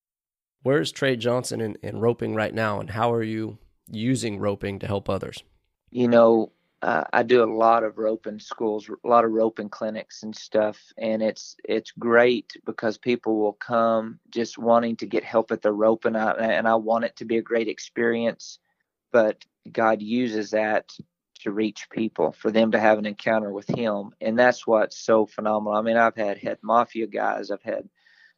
[0.62, 3.58] where's trey johnson in, in roping right now and how are you
[3.90, 5.42] using roping to help others?
[5.90, 6.52] You know
[6.84, 10.78] uh, I do a lot of roping schools, a lot of roping clinics and stuff,
[10.98, 15.72] and it's it's great because people will come just wanting to get help at the
[15.72, 18.58] roping, and I want it to be a great experience.
[19.12, 20.92] But God uses that
[21.40, 25.24] to reach people, for them to have an encounter with Him, and that's what's so
[25.24, 25.78] phenomenal.
[25.78, 27.88] I mean, I've had had mafia guys, I've had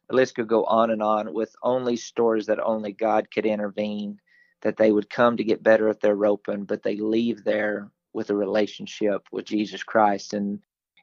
[0.07, 4.21] the list could go on and on with only stories that only God could intervene.
[4.61, 8.29] That they would come to get better at their roping, but they leave there with
[8.29, 10.59] a relationship with Jesus Christ and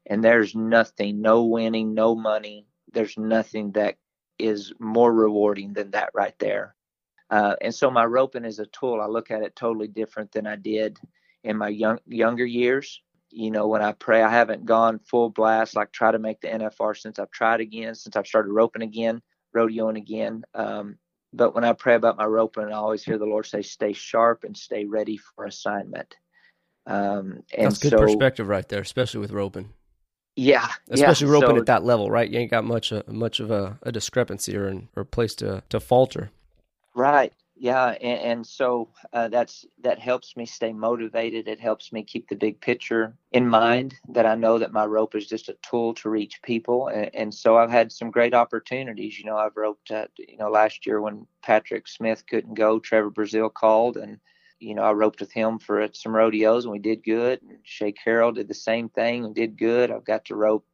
[0.06, 2.66] and there's nothing no winning no money.
[2.92, 3.96] There's nothing that
[4.38, 6.74] is more rewarding than that right there.
[7.30, 9.00] Uh, and so my roping is a tool.
[9.00, 10.98] I look at it totally different than I did
[11.42, 13.00] in my young younger years.
[13.30, 16.48] You know when I pray I haven't gone full blast like try to make the
[16.48, 19.22] NFR since I've tried again since I've started roping again
[19.56, 20.44] rodeoing again.
[20.54, 20.98] Um,
[21.32, 24.44] but when I pray about my roping I always hear the Lord say stay sharp
[24.44, 26.14] and stay ready for assignment
[26.86, 29.70] um, and That's good so, perspective right there, especially with roping.
[30.36, 31.32] Yeah, especially yeah.
[31.34, 32.28] roping so, at that level, right?
[32.28, 35.34] You ain't got much uh, much of a, a discrepancy or an, or a place
[35.36, 36.30] to to falter.
[36.94, 37.32] Right.
[37.56, 41.46] Yeah, and, and so uh, that's that helps me stay motivated.
[41.46, 43.94] It helps me keep the big picture in mind.
[44.08, 47.32] That I know that my rope is just a tool to reach people, and, and
[47.32, 49.20] so I've had some great opportunities.
[49.20, 49.92] You know, I've roped.
[49.92, 54.18] At, you know, last year when Patrick Smith couldn't go, Trevor Brazile called, and
[54.64, 57.42] you know, I roped with him for some rodeos and we did good.
[57.42, 59.90] And Shay Carroll did the same thing and did good.
[59.90, 60.66] I've got to rope,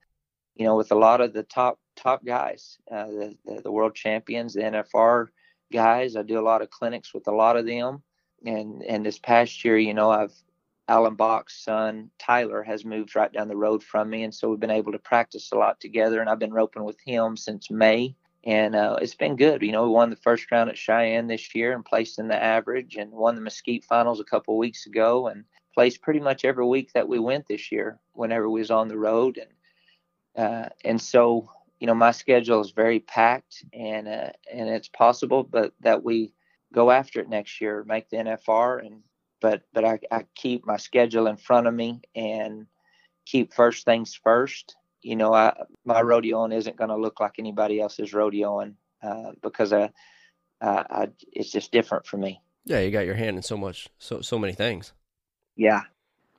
[0.54, 3.94] you know, with a lot of the top top guys, uh, the, the, the world
[3.94, 5.26] champions, the NFR
[5.72, 6.14] guys.
[6.14, 8.02] I do a lot of clinics with a lot of them.
[8.46, 10.34] And and this past year, you know, I've
[10.88, 14.60] Allen Bach's son Tyler has moved right down the road from me, and so we've
[14.60, 16.20] been able to practice a lot together.
[16.20, 18.14] And I've been roping with him since May
[18.44, 19.62] and uh, it's been good.
[19.62, 22.42] You know, we won the first round at Cheyenne this year and placed in the
[22.42, 26.66] average, and won the Mesquite finals a couple weeks ago, and placed pretty much every
[26.66, 27.98] week that we went this year.
[28.12, 32.70] Whenever we was on the road, and uh, and so you know, my schedule is
[32.72, 36.32] very packed, and uh, and it's possible, but that we
[36.72, 39.02] go after it next year, make the NFR, and
[39.40, 42.66] but but I, I keep my schedule in front of me and
[43.26, 47.80] keep first things first you know, I, my rodeoing isn't going to look like anybody
[47.80, 49.90] else's rodeoing uh, because I,
[50.60, 52.40] I, I, it's just different for me.
[52.64, 54.92] Yeah, you got your hand in so much, so so many things.
[55.56, 55.82] Yeah,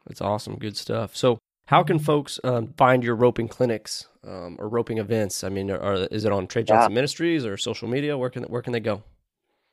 [0.05, 1.16] that's awesome, good stuff.
[1.16, 5.43] So, how can folks um, find your roping clinics um, or roping events?
[5.43, 6.95] I mean, are, are, is it on Trey Johnson yeah.
[6.95, 8.18] Ministries or social media?
[8.18, 9.01] Where can where can they go?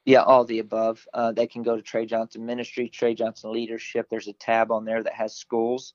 [0.06, 1.06] Yeah, all the above.
[1.12, 4.06] Uh, they can go to Trey Johnson Ministry, Trey Johnson Leadership.
[4.08, 5.92] There's a tab on there that has schools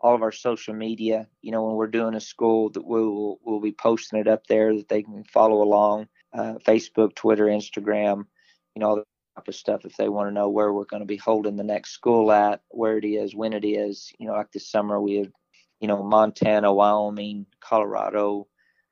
[0.00, 1.26] all of our social media.
[1.42, 4.74] You know, when we're doing a school, that we'll we'll be posting it up there
[4.74, 6.08] that they can follow along.
[6.32, 8.26] Uh, Facebook, Twitter, Instagram,
[8.74, 9.84] you know, all that type of stuff.
[9.84, 12.60] If they want to know where we're going to be holding the next school at,
[12.68, 14.12] where it is, when it is.
[14.18, 15.32] You know, like this summer we have,
[15.80, 18.48] you know, Montana, Wyoming, Colorado,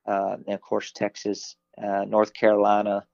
[0.07, 3.05] uh, and of course Texas, uh, North Carolina,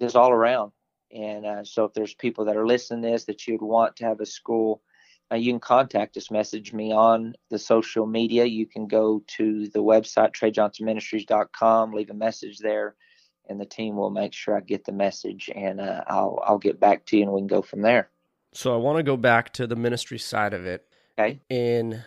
[0.00, 0.72] just all around.
[1.14, 4.06] And uh, so, if there's people that are listening to this that you'd want to
[4.06, 4.82] have a school
[5.32, 8.44] uh, you can contact us, message me on the social media.
[8.44, 12.94] You can go to the website, treyjohnsonministries.com, leave a message there,
[13.48, 16.78] and the team will make sure I get the message, and uh, I'll I'll get
[16.78, 18.10] back to you, and we can go from there.
[18.52, 20.86] So I want to go back to the ministry side of it.
[21.18, 21.40] Okay.
[21.48, 22.02] In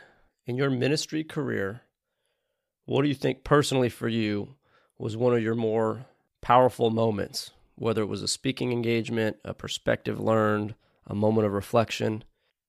[0.45, 1.82] in your ministry career,
[2.86, 4.55] what do you think personally for you
[4.99, 6.05] was one of your more
[6.41, 7.51] powerful moments?
[7.78, 10.76] Whether it was a speaking engagement, a perspective learned,
[11.07, 12.23] a moment of reflection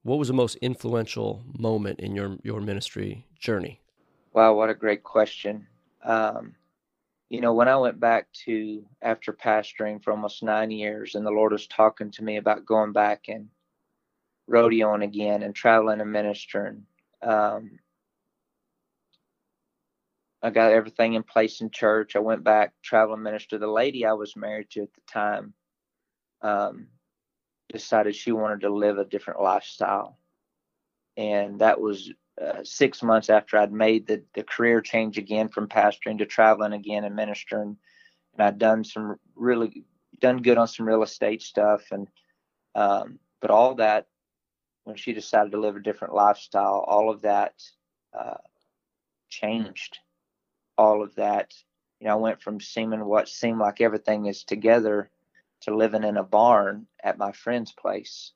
[0.07, 3.81] what was the most influential moment in your your ministry journey?
[4.33, 5.67] Wow, what a great question.
[6.05, 6.55] Um,
[7.29, 11.33] you know, when I went back to after pastoring for almost nine years, and the
[11.33, 13.49] Lord was talking to me about going back and
[14.49, 16.87] rodeoing again and traveling and ministering.
[17.23, 17.81] Um,
[20.41, 22.15] I got everything in place in church.
[22.15, 23.59] I went back, traveling minister.
[23.59, 25.55] The lady I was married to at the time,
[26.43, 26.87] um,
[27.73, 30.19] decided she wanted to live a different lifestyle.
[31.17, 35.69] And that was uh, six months after I'd made the, the career change again from
[35.69, 37.77] pastoring to traveling again and ministering.
[38.35, 39.85] And I'd done some really
[40.21, 41.83] done good on some real estate stuff.
[41.91, 42.09] And,
[42.75, 44.07] um, but all that,
[44.85, 47.55] when she decided to live a different lifestyle, all of that
[48.17, 48.37] uh,
[49.29, 49.99] changed.
[50.79, 51.55] All of that,
[52.01, 55.11] you know, I went from seeming what seemed like everything is together
[55.67, 58.33] to living in a barn at my friend's place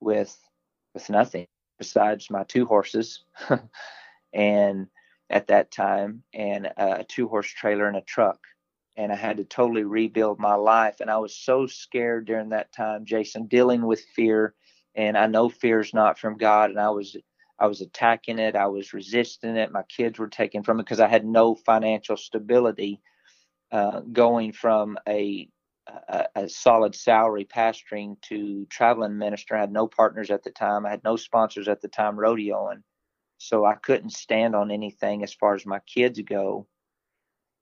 [0.00, 0.36] with
[0.94, 1.46] with nothing
[1.78, 3.24] besides my two horses
[4.32, 4.86] and
[5.30, 8.38] at that time and a two horse trailer and a truck
[8.96, 12.72] and I had to totally rebuild my life and I was so scared during that
[12.72, 14.54] time Jason dealing with fear
[14.94, 17.16] and I know fear is not from God and I was
[17.62, 18.56] I was attacking it.
[18.56, 19.70] I was resisting it.
[19.70, 23.00] My kids were taken from it because I had no financial stability.
[23.70, 25.48] Uh, going from a,
[25.86, 30.86] a, a solid salary pastoring to traveling minister, I had no partners at the time.
[30.86, 32.82] I had no sponsors at the time rodeoing,
[33.38, 36.66] so I couldn't stand on anything as far as my kids go.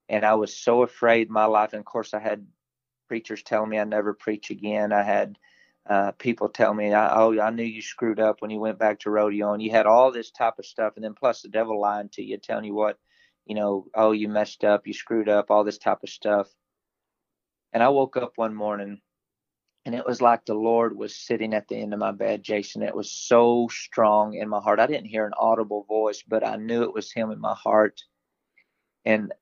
[0.08, 1.72] And I was so afraid my life.
[1.72, 2.46] And of course, I had
[3.08, 4.92] preachers telling me I never preach again.
[4.92, 5.38] I had
[5.88, 9.10] uh, people tell me, "Oh, I knew you screwed up when you went back to
[9.10, 12.10] rodeo," and you had all this type of stuff, and then plus the devil lying
[12.10, 12.98] to you, telling you what,
[13.46, 16.48] you know, oh, you messed up, you screwed up, all this type of stuff.
[17.72, 19.00] And I woke up one morning,
[19.84, 22.82] and it was like the Lord was sitting at the end of my bed, Jason.
[22.82, 24.80] It was so strong in my heart.
[24.80, 28.02] I didn't hear an audible voice, but I knew it was Him in my heart.
[29.04, 29.32] And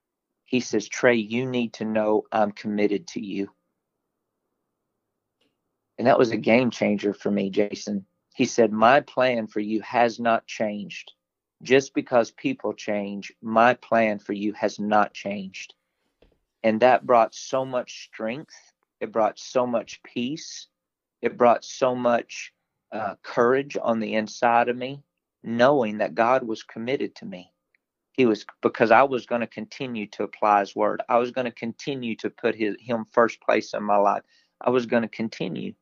[0.45, 3.51] He says, Trey, you need to know I'm committed to you.
[5.99, 8.07] And that was a game changer for me, Jason.
[8.35, 11.13] He said, My plan for you has not changed.
[11.63, 15.75] Just because people change, my plan for you has not changed.
[16.63, 18.55] And that brought so much strength.
[19.01, 20.67] It brought so much peace.
[21.23, 22.53] It brought so much
[22.93, 25.03] uh, courage on the inside of me,
[25.43, 27.53] knowing that God was committed to me.
[28.13, 31.03] He was because I was going to continue to apply His word.
[31.09, 34.23] I was going to continue to put his, Him first place in my life.
[34.61, 35.75] I was going to continue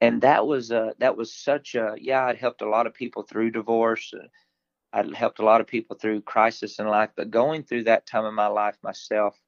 [0.00, 2.28] and that was uh, that was such a yeah.
[2.28, 4.12] It helped a lot of people through divorce.
[4.92, 8.24] I helped a lot of people through crisis in life, but going through that time
[8.24, 9.38] in my life myself,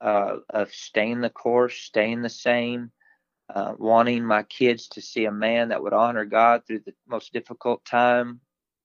[0.00, 2.90] uh, of staying the course, staying the same,
[3.54, 7.32] uh, wanting my kids to see a man that would honor God through the most
[7.32, 8.40] difficult time,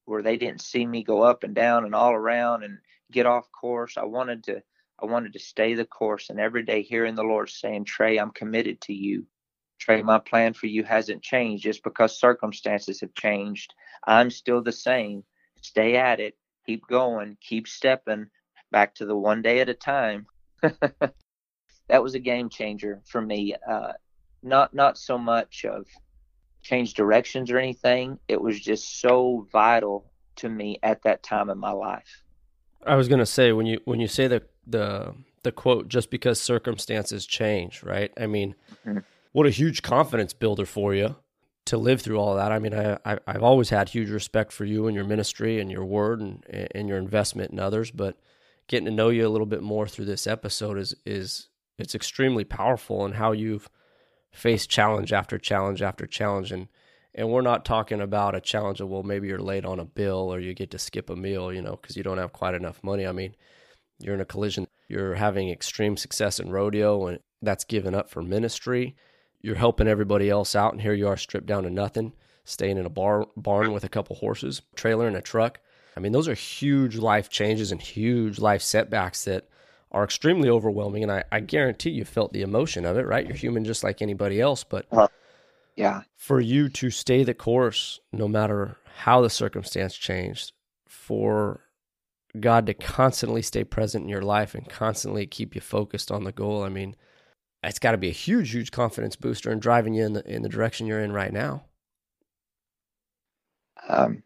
[0.05, 2.77] where they didn't see me go up and down and all around and
[3.11, 3.97] get off course.
[3.97, 4.63] I wanted to
[4.99, 8.31] I wanted to stay the course, and every day hearing the Lord saying, "Trey, I'm
[8.31, 9.25] committed to you."
[9.79, 13.73] Trey, my plan for you hasn't changed just because circumstances have changed.
[14.05, 15.23] I'm still the same.
[15.61, 16.35] Stay at it.
[16.65, 17.37] Keep going.
[17.41, 18.27] Keep stepping
[18.71, 20.25] back to the one day at a time.
[20.61, 23.55] that was a game changer for me.
[23.69, 23.93] Uh,
[24.43, 25.85] not not so much of
[26.61, 28.19] change directions or anything.
[28.27, 32.23] It was just so vital to me at that time in my life.
[32.85, 36.09] I was going to say when you when you say the the the quote just
[36.09, 38.11] because circumstances change, right?
[38.19, 38.55] I mean,
[38.85, 38.99] mm-hmm
[39.37, 41.15] what a huge confidence builder for you
[41.67, 42.51] to live through all that.
[42.51, 45.71] I mean, I, I have always had huge respect for you and your ministry and
[45.71, 46.43] your word and
[46.73, 48.17] and your investment in others, but
[48.67, 52.43] getting to know you a little bit more through this episode is is it's extremely
[52.43, 53.69] powerful in how you've
[54.31, 56.51] faced challenge after challenge after challenge.
[56.51, 56.67] And
[57.13, 60.33] and we're not talking about a challenge of well maybe you're late on a bill
[60.33, 62.83] or you get to skip a meal you know because you don't have quite enough
[62.83, 63.05] money.
[63.05, 63.35] I mean
[63.99, 64.67] you're in a collision.
[64.87, 68.95] You're having extreme success in rodeo and that's given up for ministry
[69.41, 72.13] you're helping everybody else out, and here you are stripped down to nothing,
[72.43, 75.59] staying in a bar, barn with a couple horses, trailer, and a truck.
[75.95, 79.49] I mean, those are huge life changes and huge life setbacks that
[79.91, 81.03] are extremely overwhelming.
[81.03, 83.25] And I, I guarantee you felt the emotion of it, right?
[83.25, 84.63] You're human just like anybody else.
[84.63, 85.07] But uh,
[85.75, 90.51] yeah, for you to stay the course, no matter how the circumstance changed,
[90.87, 91.61] for
[92.39, 96.31] God to constantly stay present in your life and constantly keep you focused on the
[96.31, 96.63] goal.
[96.63, 96.95] I mean,
[97.67, 100.41] it's got to be a huge, huge confidence booster and driving you in the in
[100.41, 101.65] the direction you're in right now.
[103.87, 104.23] Um,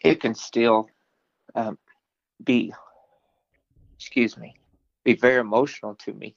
[0.00, 0.88] it can still
[1.54, 1.78] um,
[2.42, 2.72] be,
[3.98, 4.56] excuse me,
[5.04, 6.34] be very emotional to me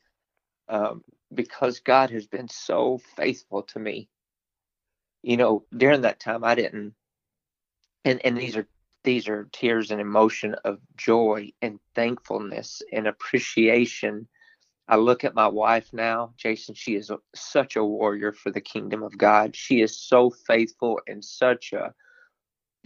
[0.70, 1.04] um,
[1.34, 4.10] because God has been so faithful to me.
[5.24, 6.94] You know, during that time, I didn't,
[8.04, 8.68] and and these are
[9.06, 14.28] these are tears and emotion of joy and thankfulness and appreciation.
[14.88, 16.76] I look at my wife now, Jason.
[16.76, 19.56] She is a, such a warrior for the kingdom of God.
[19.56, 21.94] She is so faithful and such a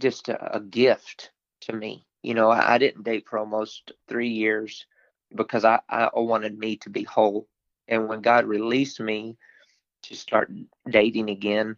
[0.00, 1.30] just a, a gift
[1.62, 2.06] to me.
[2.22, 4.86] You know, I, I, didn't date for almost three years
[5.34, 7.48] because I, I wanted me to be whole.
[7.88, 9.36] And when God released me
[10.04, 10.50] to start
[10.88, 11.76] dating again,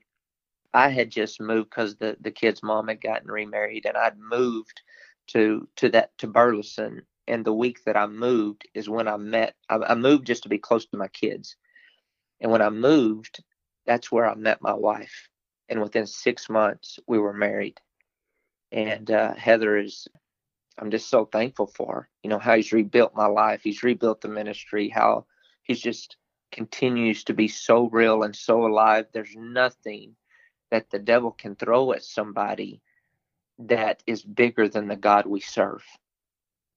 [0.74, 4.82] I had just moved because the the kid's mom had gotten remarried, and I'd moved
[5.28, 7.02] to to that to Burleson.
[7.28, 9.54] And the week that I moved is when I met.
[9.68, 11.56] I, I moved just to be close to my kids,
[12.40, 13.42] and when I moved,
[13.86, 15.28] that's where I met my wife.
[15.68, 17.80] And within six months, we were married.
[18.72, 20.08] And uh, Heather is,
[20.78, 22.08] I'm just so thankful for.
[22.22, 23.62] You know how he's rebuilt my life.
[23.62, 24.88] He's rebuilt the ministry.
[24.88, 25.26] How
[25.62, 26.16] he's just
[26.50, 29.06] continues to be so real and so alive.
[29.12, 30.16] There's nothing
[30.72, 32.80] that the devil can throw at somebody
[33.58, 35.84] that is bigger than the God we serve.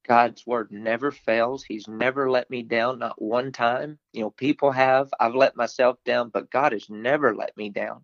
[0.05, 1.63] God's word never fails.
[1.63, 3.97] He's never let me down, not one time.
[4.11, 5.09] You know, people have.
[5.17, 8.03] I've let myself down, but God has never let me down.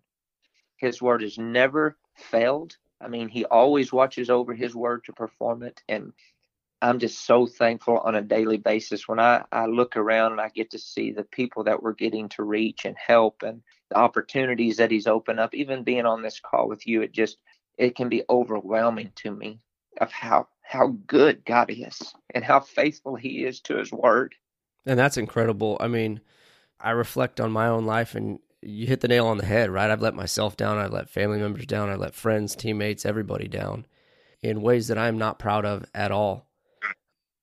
[0.78, 2.74] His word has never failed.
[2.98, 5.82] I mean, He always watches over His word to perform it.
[5.90, 6.14] And
[6.80, 10.48] I'm just so thankful on a daily basis when I, I look around and I
[10.48, 13.62] get to see the people that we're getting to reach and help and
[13.92, 15.54] the opportunities that He's opened up.
[15.54, 17.38] Even being on this call with you, it just
[17.78, 19.60] it can be overwhelming to me
[20.00, 24.34] of how how good God is and how faithful He is to His word.
[24.86, 25.76] And that's incredible.
[25.80, 26.20] I mean,
[26.80, 29.90] I reflect on my own life and you hit the nail on the head, right?
[29.90, 33.86] I've let myself down, I've let family members down, I've let friends, teammates, everybody down
[34.40, 36.46] in ways that I'm not proud of at all.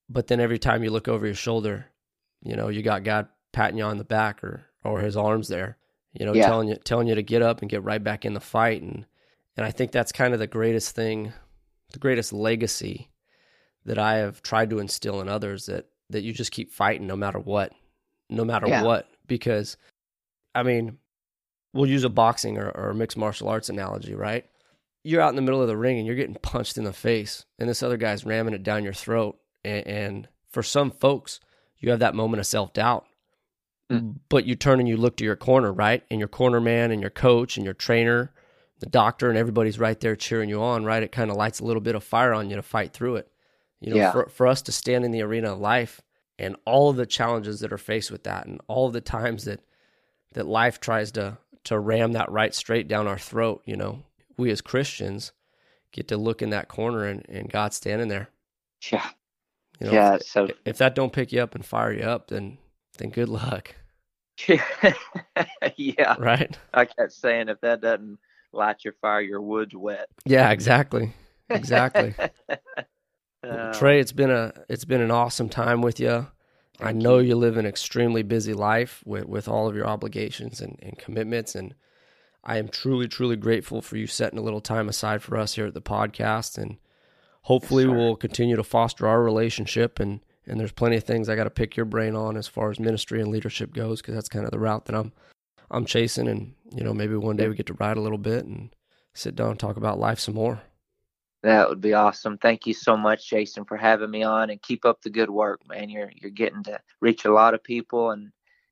[0.09, 1.85] But then every time you look over your shoulder,
[2.41, 5.77] you know, you got God patting you on the back or or his arms there,
[6.14, 6.47] you know, yeah.
[6.47, 9.05] telling you telling you to get up and get right back in the fight and
[9.57, 11.34] and I think that's kind of the greatest thing,
[11.91, 13.10] the greatest legacy
[13.86, 17.16] that I have tried to instill in others that that you just keep fighting no
[17.16, 17.74] matter what,
[18.30, 18.84] no matter yeah.
[18.84, 19.07] what.
[19.28, 19.78] Because,
[20.55, 20.97] I mean,
[21.74, 24.45] we'll use a boxing or, or a mixed martial arts analogy, right?
[25.03, 27.45] You're out in the middle of the ring and you're getting punched in the face,
[27.57, 29.38] and this other guy's ramming it down your throat.
[29.66, 31.41] And, and for some folks,
[31.78, 33.05] you have that moment of self doubt.
[33.91, 34.15] Mm.
[34.29, 36.03] But you turn and you look to your corner, right?
[36.11, 38.31] And your corner man and your coach and your trainer,
[38.79, 41.03] the doctor, and everybody's right there cheering you on, right?
[41.03, 43.31] It kind of lights a little bit of fire on you to fight through it.
[43.79, 44.11] You know, yeah.
[44.11, 46.01] for, for us to stand in the arena of life
[46.37, 49.45] and all of the challenges that are faced with that and all of the times
[49.45, 49.61] that
[50.33, 54.03] that life tries to to ram that right straight down our throat, you know,
[54.37, 55.31] we as Christians
[55.91, 58.29] get to look in that corner and, and God standing there.
[58.91, 59.09] Yeah.
[59.79, 60.15] You know, yeah.
[60.15, 62.57] If, so if that don't pick you up and fire you up, then
[62.99, 63.75] then good luck.
[65.75, 66.15] yeah.
[66.17, 66.57] Right.
[66.73, 68.19] I kept saying if that doesn't
[68.53, 70.07] light your fire, your wood's wet.
[70.25, 71.13] Yeah, exactly.
[71.49, 72.13] Exactly.
[73.41, 76.27] Uh, Trey, it's been a it's been an awesome time with you.
[76.81, 77.29] I know you.
[77.29, 77.35] you.
[77.37, 81.73] live an extremely busy life with, with all of your obligations and, and commitments, and
[82.43, 85.67] I am truly, truly grateful for you setting a little time aside for us here
[85.67, 86.57] at the podcast.
[86.57, 86.77] And
[87.43, 89.99] hopefully, we'll continue to foster our relationship.
[89.99, 92.71] And and there's plenty of things I got to pick your brain on as far
[92.71, 95.11] as ministry and leadership goes, because that's kind of the route that I'm
[95.71, 96.27] I'm chasing.
[96.27, 98.69] And you know, maybe one day we get to ride a little bit and
[99.13, 100.61] sit down and talk about life some more.
[101.41, 102.37] That would be awesome.
[102.37, 105.61] Thank you so much, Jason, for having me on and keep up the good work,
[105.67, 105.89] man.
[105.89, 108.31] You're you're getting to reach a lot of people and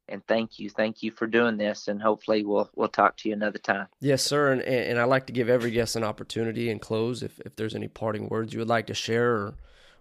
[0.10, 0.70] and thank you.
[0.70, 3.88] Thank you for doing this and hopefully we'll we'll talk to you another time.
[4.02, 4.52] Yes, sir.
[4.52, 7.76] And and I like to give every guest an opportunity and close if, if there's
[7.76, 9.56] any parting words you would like to share or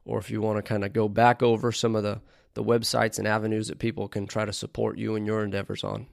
[0.06, 2.20] or if you want to kind of go back over some of the
[2.54, 6.06] the websites and avenues that people can try to support you and your endeavors on.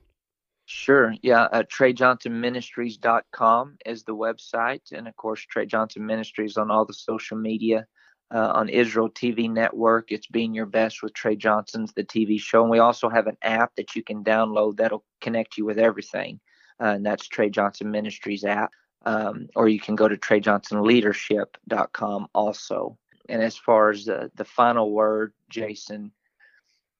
[0.66, 1.14] Sure.
[1.22, 1.44] Yeah.
[1.44, 4.92] Uh, TreyJohnsonMinistries.com is the website.
[4.92, 7.88] And of course, Trey Johnson Ministries on all the social media.
[8.34, 12.62] Uh, on Israel TV network, it's Being Your Best with Trey Johnson's the TV show.
[12.62, 16.40] And we also have an app that you can download that'll connect you with everything.
[16.80, 18.72] Uh, and that's Trey Johnson Ministries app.
[19.06, 22.96] Um, or you can go to TreyJohnsonLeadership.com also.
[23.28, 26.12] And as far as the, the final word, Jason,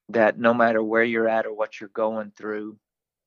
[0.09, 2.77] that no matter where you're at or what you're going through,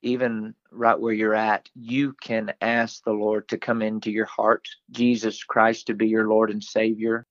[0.02, 4.68] even right where you're at, you can ask the Lord to come into your heart,
[4.90, 7.26] Jesus Christ to be your Lord and Savior.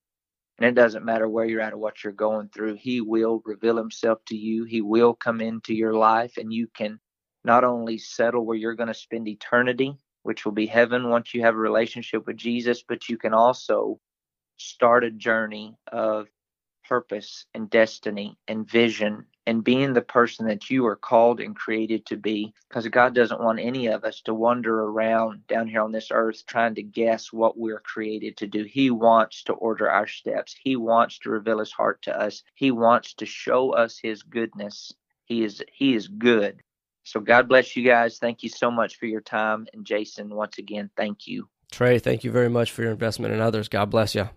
[0.58, 3.78] And it doesn't matter where you're at or what you're going through, He will reveal
[3.78, 4.64] Himself to you.
[4.64, 7.00] He will come into your life, and you can
[7.44, 11.42] not only settle where you're going to spend eternity, which will be heaven once you
[11.44, 14.00] have a relationship with Jesus, but you can also
[14.58, 16.28] start a journey of
[16.88, 22.06] purpose and destiny and vision and being the person that you are called and created
[22.06, 22.54] to be.
[22.68, 26.46] Because God doesn't want any of us to wander around down here on this earth
[26.46, 28.64] trying to guess what we're created to do.
[28.64, 32.72] He wants to order our steps, He wants to reveal His heart to us, He
[32.72, 34.94] wants to show us His goodness.
[35.26, 36.62] He is He is good.
[37.04, 38.18] So God bless you guys.
[38.18, 39.66] Thank you so much for your time.
[39.72, 41.48] And Jason, once again, thank you.
[41.72, 43.70] Trey, thank you very much for your investment in others.
[43.70, 44.30] God bless you.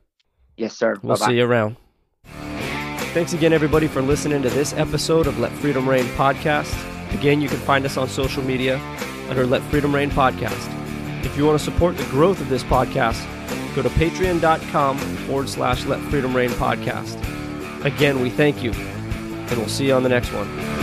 [0.60, 0.98] Yes, sir.
[1.02, 1.26] We'll Bye-bye.
[1.30, 1.76] see you around.
[3.14, 6.72] Thanks again, everybody, for listening to this episode of Let Freedom Reign podcast.
[7.14, 8.78] Again, you can find us on social media
[9.30, 10.68] under Let Freedom Reign podcast.
[11.24, 13.24] If you want to support the growth of this podcast,
[13.74, 17.16] go to patreon.com forward slash Let Freedom Reign podcast.
[17.84, 20.79] Again, we thank you, and we'll see you on the next one.